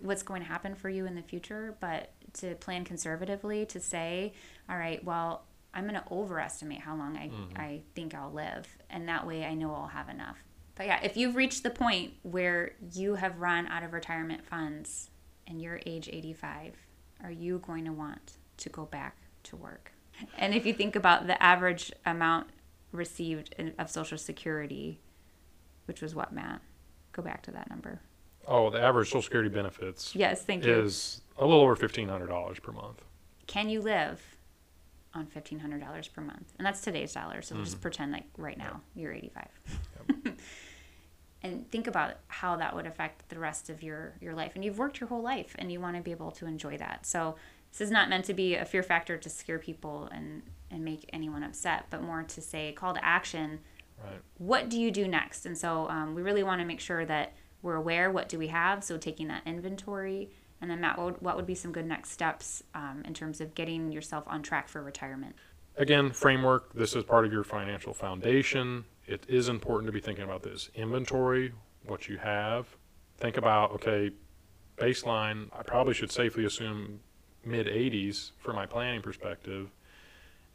what's 0.00 0.22
going 0.22 0.42
to 0.42 0.48
happen 0.48 0.74
for 0.74 0.88
you 0.88 1.06
in 1.06 1.14
the 1.14 1.22
future 1.22 1.76
but 1.80 2.12
to 2.32 2.54
plan 2.56 2.84
conservatively 2.84 3.66
to 3.66 3.78
say 3.78 4.32
all 4.68 4.76
right 4.76 5.04
well 5.04 5.44
i'm 5.74 5.84
going 5.84 5.94
to 5.94 6.04
overestimate 6.10 6.80
how 6.80 6.96
long 6.96 7.16
I, 7.16 7.30
I 7.56 7.82
think 7.94 8.14
i'll 8.14 8.32
live. 8.32 8.66
And 8.90 9.08
that 9.08 9.26
way 9.26 9.44
i 9.44 9.54
know 9.54 9.74
i'll 9.74 9.88
have 9.88 10.08
enough. 10.08 10.38
But 10.74 10.86
yeah 10.86 11.00
if 11.02 11.16
you've 11.16 11.36
reached 11.36 11.62
the 11.62 11.70
point 11.70 12.14
where 12.22 12.72
you 12.92 13.16
have 13.16 13.38
run 13.40 13.66
out 13.66 13.82
of 13.82 13.92
retirement 13.92 14.46
funds 14.46 15.10
and 15.46 15.60
you're 15.60 15.80
age 15.86 16.08
85 16.10 16.74
are 17.22 17.30
you 17.30 17.58
going 17.58 17.84
to 17.84 17.92
want 17.92 18.38
to 18.56 18.68
go 18.68 18.84
back 18.86 19.16
to 19.42 19.56
work 19.56 19.92
and 20.38 20.54
if 20.54 20.66
you 20.66 20.72
think 20.72 20.94
about 20.94 21.26
the 21.26 21.42
average 21.42 21.92
amount 22.06 22.48
received 22.92 23.54
in, 23.58 23.72
of 23.78 23.90
social 23.90 24.18
security 24.18 25.00
which 25.86 26.00
was 26.00 26.14
what 26.14 26.32
matt 26.32 26.60
go 27.12 27.22
back 27.22 27.42
to 27.42 27.50
that 27.50 27.68
number 27.68 28.00
Oh, 28.48 28.70
the 28.70 28.80
average 28.80 29.06
Social 29.06 29.22
Security 29.22 29.48
benefits 29.48 30.16
yes 30.16 30.42
thank 30.42 30.64
you 30.64 30.74
is 30.74 31.22
a 31.38 31.46
little 31.46 31.62
over 31.62 31.76
fifteen 31.76 32.08
hundred 32.08 32.28
dollars 32.28 32.58
per 32.58 32.72
month. 32.72 33.02
Can 33.46 33.68
you 33.68 33.80
live 33.80 34.20
on 35.14 35.26
fifteen 35.26 35.58
hundred 35.58 35.80
dollars 35.80 36.08
per 36.08 36.22
month? 36.22 36.52
And 36.58 36.66
that's 36.66 36.80
today's 36.80 37.12
dollars. 37.12 37.48
So 37.48 37.56
just 37.56 37.72
mm-hmm. 37.72 37.80
pretend 37.80 38.12
like 38.12 38.24
right 38.36 38.58
now 38.58 38.80
you're 38.94 39.12
eighty 39.12 39.30
five. 39.34 40.34
and 41.42 41.70
think 41.70 41.86
about 41.86 42.14
how 42.28 42.56
that 42.56 42.74
would 42.74 42.86
affect 42.86 43.28
the 43.28 43.38
rest 43.38 43.70
of 43.70 43.82
your 43.82 44.14
your 44.20 44.34
life. 44.34 44.52
And 44.54 44.64
you've 44.64 44.78
worked 44.78 45.00
your 45.00 45.08
whole 45.08 45.22
life, 45.22 45.54
and 45.58 45.70
you 45.70 45.80
want 45.80 45.96
to 45.96 46.02
be 46.02 46.10
able 46.10 46.30
to 46.32 46.46
enjoy 46.46 46.76
that. 46.78 47.06
So 47.06 47.36
this 47.72 47.80
is 47.80 47.90
not 47.90 48.08
meant 48.08 48.26
to 48.26 48.34
be 48.34 48.54
a 48.54 48.64
fear 48.64 48.82
factor 48.82 49.16
to 49.16 49.28
scare 49.28 49.58
people 49.58 50.08
and 50.12 50.42
and 50.70 50.84
make 50.84 51.08
anyone 51.12 51.42
upset, 51.42 51.86
but 51.90 52.02
more 52.02 52.22
to 52.22 52.40
say 52.40 52.72
call 52.72 52.94
to 52.94 53.04
action. 53.04 53.60
Right. 54.02 54.20
What 54.38 54.68
do 54.68 54.80
you 54.80 54.90
do 54.90 55.06
next? 55.06 55.46
And 55.46 55.56
so 55.56 55.88
um, 55.88 56.14
we 56.14 56.22
really 56.22 56.42
want 56.42 56.60
to 56.60 56.66
make 56.66 56.80
sure 56.80 57.04
that 57.04 57.34
we're 57.60 57.76
aware. 57.76 58.10
What 58.10 58.28
do 58.28 58.38
we 58.38 58.48
have? 58.48 58.82
So 58.82 58.96
taking 58.96 59.28
that 59.28 59.42
inventory. 59.46 60.30
And 60.60 60.70
then 60.70 60.80
Matt, 60.80 60.96
what 60.96 61.04
would, 61.04 61.20
what 61.20 61.36
would 61.36 61.46
be 61.46 61.54
some 61.54 61.72
good 61.72 61.86
next 61.86 62.10
steps 62.10 62.62
um, 62.74 63.02
in 63.04 63.14
terms 63.14 63.40
of 63.40 63.54
getting 63.54 63.92
yourself 63.92 64.24
on 64.26 64.42
track 64.42 64.68
for 64.68 64.82
retirement? 64.82 65.36
Again, 65.76 66.10
framework. 66.10 66.72
This 66.72 66.94
is 66.94 67.04
part 67.04 67.24
of 67.24 67.32
your 67.32 67.44
financial 67.44 67.92
foundation. 67.92 68.84
It 69.06 69.24
is 69.28 69.48
important 69.48 69.88
to 69.88 69.92
be 69.92 70.00
thinking 70.00 70.24
about 70.24 70.42
this 70.42 70.70
inventory, 70.74 71.52
what 71.86 72.08
you 72.08 72.18
have. 72.18 72.66
Think 73.18 73.36
about 73.36 73.72
okay, 73.72 74.10
baseline. 74.76 75.48
I 75.56 75.62
probably 75.62 75.94
should 75.94 76.12
safely 76.12 76.44
assume 76.44 77.00
mid 77.44 77.66
80s 77.66 78.32
for 78.38 78.52
my 78.52 78.66
planning 78.66 79.02
perspective. 79.02 79.70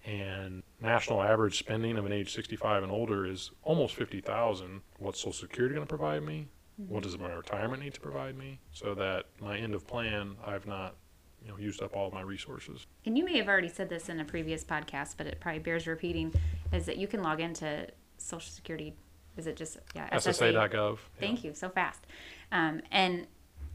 And 0.06 0.64
national 0.82 1.22
average 1.22 1.60
spending 1.60 1.98
of 1.98 2.06
an 2.06 2.14
age 2.14 2.34
65 2.34 2.84
and 2.84 2.92
older 2.92 3.26
is 3.26 3.52
almost 3.64 3.96
50,000. 3.96 4.82
What's 5.00 5.20
Social 5.20 5.34
Security 5.34 5.76
going 5.76 5.86
to 5.86 5.90
provide 5.90 6.24
me? 6.24 6.48
What 6.78 7.04
does 7.04 7.18
my 7.18 7.34
retirement 7.34 7.82
need 7.82 7.96
to 7.96 8.00
provide 8.00 8.38
me? 8.38 8.60
So 8.72 8.94
that 8.96 9.26
my 9.42 9.58
end 9.58 9.74
of 9.74 9.88
plan, 9.88 10.36
I've 10.46 10.68
not, 10.68 10.96
you 11.44 11.50
know, 11.50 11.58
used 11.58 11.82
up 11.82 11.96
all 11.96 12.08
of 12.08 12.14
my 12.14 12.22
resources. 12.22 12.86
And 13.06 13.18
you 13.18 13.26
may 13.26 13.36
have 13.38 13.48
already 13.48 13.68
said 13.68 13.90
this 13.90 14.10
in 14.10 14.20
a 14.20 14.26
previous 14.26 14.64
podcast, 14.64 15.16
but 15.18 15.26
it 15.26 15.40
probably 15.40 15.60
bears 15.60 15.88
repeating, 15.88 16.34
is 16.72 16.86
that 16.86 16.98
you 16.98 17.08
can 17.08 17.24
log 17.24 17.42
into 17.42 17.88
Social 18.18 18.52
Security. 18.52 18.94
Is 19.38 19.48
it 19.48 19.56
just 19.56 19.78
yeah 19.96 20.10
SSA.gov. 20.10 21.00
Thank 21.20 21.44
you, 21.44 21.54
so 21.54 21.70
fast. 21.70 22.06
Um, 22.52 22.82
and 22.92 23.28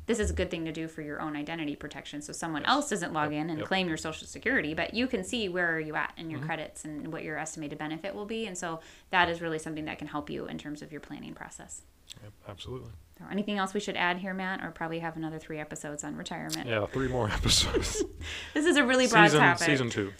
this 0.06 0.18
is 0.18 0.30
a 0.30 0.34
good 0.34 0.50
thing 0.50 0.64
to 0.64 0.72
do 0.72 0.88
for 0.88 1.02
your 1.02 1.20
own 1.20 1.36
identity 1.36 1.76
protection, 1.76 2.20
so 2.22 2.32
someone 2.32 2.62
Yes. 2.62 2.70
else 2.70 2.90
doesn't 2.90 3.12
log 3.12 3.32
in 3.32 3.50
and 3.50 3.58
Yep. 3.60 3.68
claim 3.68 3.88
your 3.88 3.96
Social 3.96 4.26
Security, 4.26 4.74
but 4.74 4.94
you 4.94 5.06
can 5.06 5.22
see 5.24 5.48
where 5.48 5.74
are 5.74 5.80
you 5.80 5.94
at 5.94 6.12
in 6.16 6.28
your 6.30 6.38
Mm-hmm. 6.40 6.46
credits 6.48 6.84
and 6.84 7.12
what 7.12 7.22
your 7.22 7.38
estimated 7.38 7.78
benefit 7.78 8.14
will 8.14 8.26
be, 8.26 8.46
and 8.46 8.56
so 8.58 8.80
that 9.10 9.28
is 9.28 9.40
really 9.40 9.58
something 9.58 9.84
that 9.84 9.98
can 9.98 10.08
help 10.08 10.28
you 10.30 10.46
in 10.46 10.58
terms 10.58 10.82
of 10.82 10.90
your 10.92 11.00
planning 11.00 11.34
process. 11.34 11.82
Yep, 12.22 12.32
absolutely. 12.48 12.90
So 13.18 13.24
anything 13.30 13.58
else 13.58 13.72
we 13.74 13.80
should 13.80 13.96
add 13.96 14.18
here, 14.18 14.34
Matt, 14.34 14.62
or 14.64 14.70
probably 14.70 14.98
have 14.98 15.16
another 15.16 15.38
three 15.38 15.58
episodes 15.60 16.02
on 16.02 16.16
retirement? 16.16 16.66
Yeah, 16.68 16.86
three 16.86 17.08
more 17.08 17.28
episodes. 17.32 18.02
This 18.54 18.66
is 18.66 18.76
a 18.76 18.84
really 18.84 19.06
broad 19.06 19.24
season 19.26 19.40
topic. 19.40 19.62
season 19.66 19.88
two. 19.90 20.12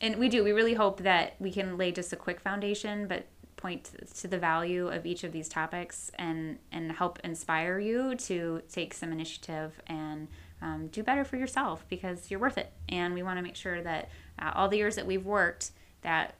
and 0.00 0.16
we 0.16 0.28
do 0.28 0.42
we 0.44 0.52
really 0.52 0.74
hope 0.74 1.00
that 1.02 1.34
we 1.38 1.50
can 1.52 1.76
lay 1.78 1.90
just 1.92 2.12
a 2.12 2.16
quick 2.16 2.38
foundation 2.40 3.06
but 3.08 3.26
point 3.56 3.90
to 4.14 4.28
the 4.28 4.38
value 4.38 4.88
of 4.88 5.06
each 5.06 5.24
of 5.24 5.32
these 5.32 5.48
topics 5.48 6.10
and 6.16 6.58
and 6.70 6.92
help 6.92 7.18
inspire 7.24 7.78
you 7.78 8.14
to 8.14 8.62
take 8.68 8.92
some 8.94 9.12
initiative 9.12 9.80
and 9.86 10.28
um, 10.62 10.88
do 10.88 11.02
better 11.02 11.24
for 11.24 11.36
yourself 11.36 11.84
because 11.88 12.30
you're 12.30 12.40
worth 12.40 12.58
it. 12.58 12.72
And 12.88 13.14
we 13.14 13.22
want 13.22 13.38
to 13.38 13.42
make 13.42 13.56
sure 13.56 13.82
that 13.82 14.08
uh, 14.38 14.52
all 14.54 14.68
the 14.68 14.76
years 14.76 14.96
that 14.96 15.06
we've 15.06 15.24
worked 15.24 15.70
that 16.02 16.34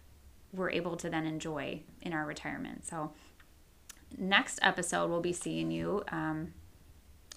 we're 0.53 0.71
able 0.71 0.97
to 0.97 1.11
then 1.11 1.27
enjoy 1.27 1.81
in 2.03 2.13
our 2.13 2.25
retirement. 2.25 2.87
So 2.87 3.13
next 4.17 4.59
episode 4.63 5.11
we'll 5.11 5.21
be 5.21 5.33
seeing 5.33 5.71
you 5.71 6.03
um, 6.13 6.53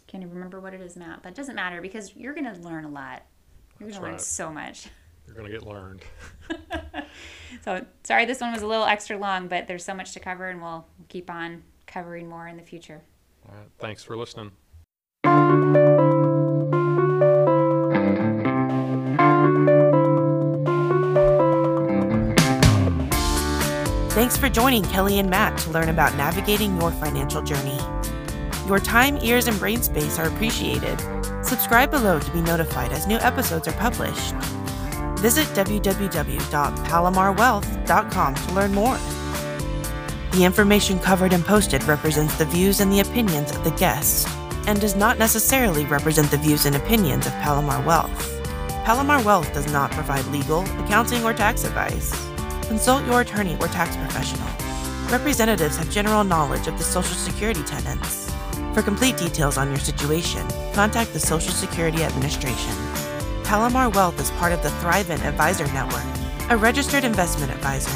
can't 0.07 0.23
even 0.23 0.33
remember 0.33 0.59
what 0.59 0.73
it 0.73 0.81
is 0.81 0.95
matt 0.95 1.21
but 1.23 1.29
it 1.29 1.35
doesn't 1.35 1.55
matter 1.55 1.81
because 1.81 2.15
you're 2.15 2.33
going 2.33 2.53
to 2.53 2.61
learn 2.61 2.85
a 2.85 2.89
lot. 2.89 3.23
You're 3.79 3.89
going 3.89 4.01
to 4.01 4.07
learn 4.07 4.19
so 4.19 4.51
much 4.51 4.87
You're 5.29 5.37
gonna 5.37 5.51
get 5.51 5.63
learned. 5.63 6.01
So 7.63 7.85
sorry, 8.03 8.25
this 8.25 8.41
one 8.41 8.51
was 8.51 8.61
a 8.61 8.67
little 8.67 8.85
extra 8.85 9.17
long, 9.17 9.47
but 9.47 9.67
there's 9.67 9.83
so 9.83 9.93
much 9.93 10.13
to 10.13 10.19
cover, 10.19 10.47
and 10.47 10.61
we'll 10.61 10.85
keep 11.07 11.29
on 11.29 11.63
covering 11.87 12.29
more 12.29 12.47
in 12.47 12.57
the 12.57 12.63
future. 12.63 13.01
All 13.47 13.55
right. 13.55 13.67
Thanks 13.79 14.03
for 14.03 14.15
listening. 14.15 14.51
Thanks 24.11 24.37
for 24.37 24.49
joining 24.49 24.83
Kelly 24.83 25.19
and 25.19 25.29
Matt 25.29 25.57
to 25.59 25.71
learn 25.71 25.89
about 25.89 26.15
navigating 26.15 26.79
your 26.79 26.91
financial 26.91 27.41
journey. 27.41 27.79
Your 28.67 28.79
time, 28.79 29.17
ears, 29.21 29.47
and 29.47 29.57
brain 29.57 29.81
space 29.81 30.19
are 30.19 30.27
appreciated. 30.27 30.99
Subscribe 31.43 31.89
below 31.89 32.19
to 32.19 32.31
be 32.31 32.41
notified 32.41 32.91
as 32.91 33.07
new 33.07 33.17
episodes 33.17 33.67
are 33.67 33.73
published. 33.73 34.35
Visit 35.19 35.45
www.palomarwealth.com 35.47 38.35
to 38.35 38.53
learn 38.53 38.73
more. 38.73 38.97
The 40.31 40.45
information 40.45 40.99
covered 40.99 41.33
and 41.33 41.43
posted 41.43 41.83
represents 41.83 42.37
the 42.37 42.45
views 42.45 42.79
and 42.79 42.91
the 42.91 43.01
opinions 43.01 43.51
of 43.51 43.63
the 43.63 43.71
guests 43.71 44.25
and 44.67 44.79
does 44.79 44.95
not 44.95 45.17
necessarily 45.17 45.85
represent 45.85 46.29
the 46.31 46.37
views 46.37 46.65
and 46.65 46.75
opinions 46.75 47.25
of 47.25 47.33
Palomar 47.33 47.83
Wealth. 47.85 48.41
Palomar 48.85 49.21
Wealth 49.23 49.53
does 49.53 49.71
not 49.73 49.91
provide 49.91 50.25
legal, 50.27 50.61
accounting, 50.85 51.25
or 51.25 51.33
tax 51.33 51.63
advice. 51.63 52.11
Consult 52.67 53.05
your 53.05 53.21
attorney 53.21 53.57
or 53.59 53.67
tax 53.67 53.95
professional. 53.97 54.47
Representatives 55.11 55.77
have 55.77 55.89
general 55.89 56.23
knowledge 56.23 56.67
of 56.67 56.77
the 56.77 56.83
Social 56.83 57.15
Security 57.15 57.63
tenants. 57.63 58.31
For 58.73 58.83
complete 58.83 59.17
details 59.17 59.57
on 59.57 59.69
your 59.69 59.79
situation, 59.79 60.47
contact 60.73 61.13
the 61.13 61.19
Social 61.19 61.51
Security 61.51 62.03
Administration. 62.03 62.73
Palomar 63.49 63.89
Wealth 63.89 64.21
is 64.21 64.29
part 64.29 64.51
of 64.51 64.61
the 64.61 64.69
Thrivent 64.69 65.25
Advisor 65.25 65.65
Network, 65.73 66.05
a 66.51 66.55
registered 66.55 67.03
investment 67.03 67.51
advisor. 67.51 67.89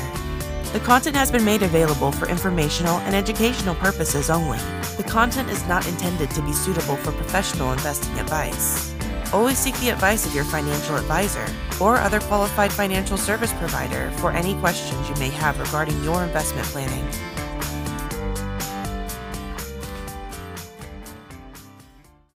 The 0.72 0.80
content 0.80 1.16
has 1.16 1.32
been 1.32 1.46
made 1.46 1.62
available 1.62 2.12
for 2.12 2.28
informational 2.28 2.98
and 3.02 3.16
educational 3.16 3.76
purposes 3.76 4.32
only. 4.32 4.58
The 4.98 5.06
content 5.08 5.52
is 5.52 5.64
not 5.68 5.88
intended 5.88 6.32
to 6.32 6.42
be 6.42 6.54
suitable 6.54 6.98
for 6.98 7.12
professional 7.12 7.72
investing 7.72 8.18
advice. 8.18 8.96
Always 9.32 9.60
seek 9.60 9.78
the 9.78 9.90
advice 9.90 10.26
of 10.26 10.34
your 10.34 10.44
financial 10.44 10.96
advisor 10.96 11.46
or 11.80 11.98
other 11.98 12.20
qualified 12.22 12.74
financial 12.74 13.16
service 13.16 13.54
provider 13.54 14.10
for 14.18 14.32
any 14.32 14.56
questions 14.56 15.08
you 15.08 15.16
may 15.18 15.30
have 15.30 15.60
regarding 15.60 16.04
your 16.04 16.24
investment 16.24 16.66
planning. 16.66 17.08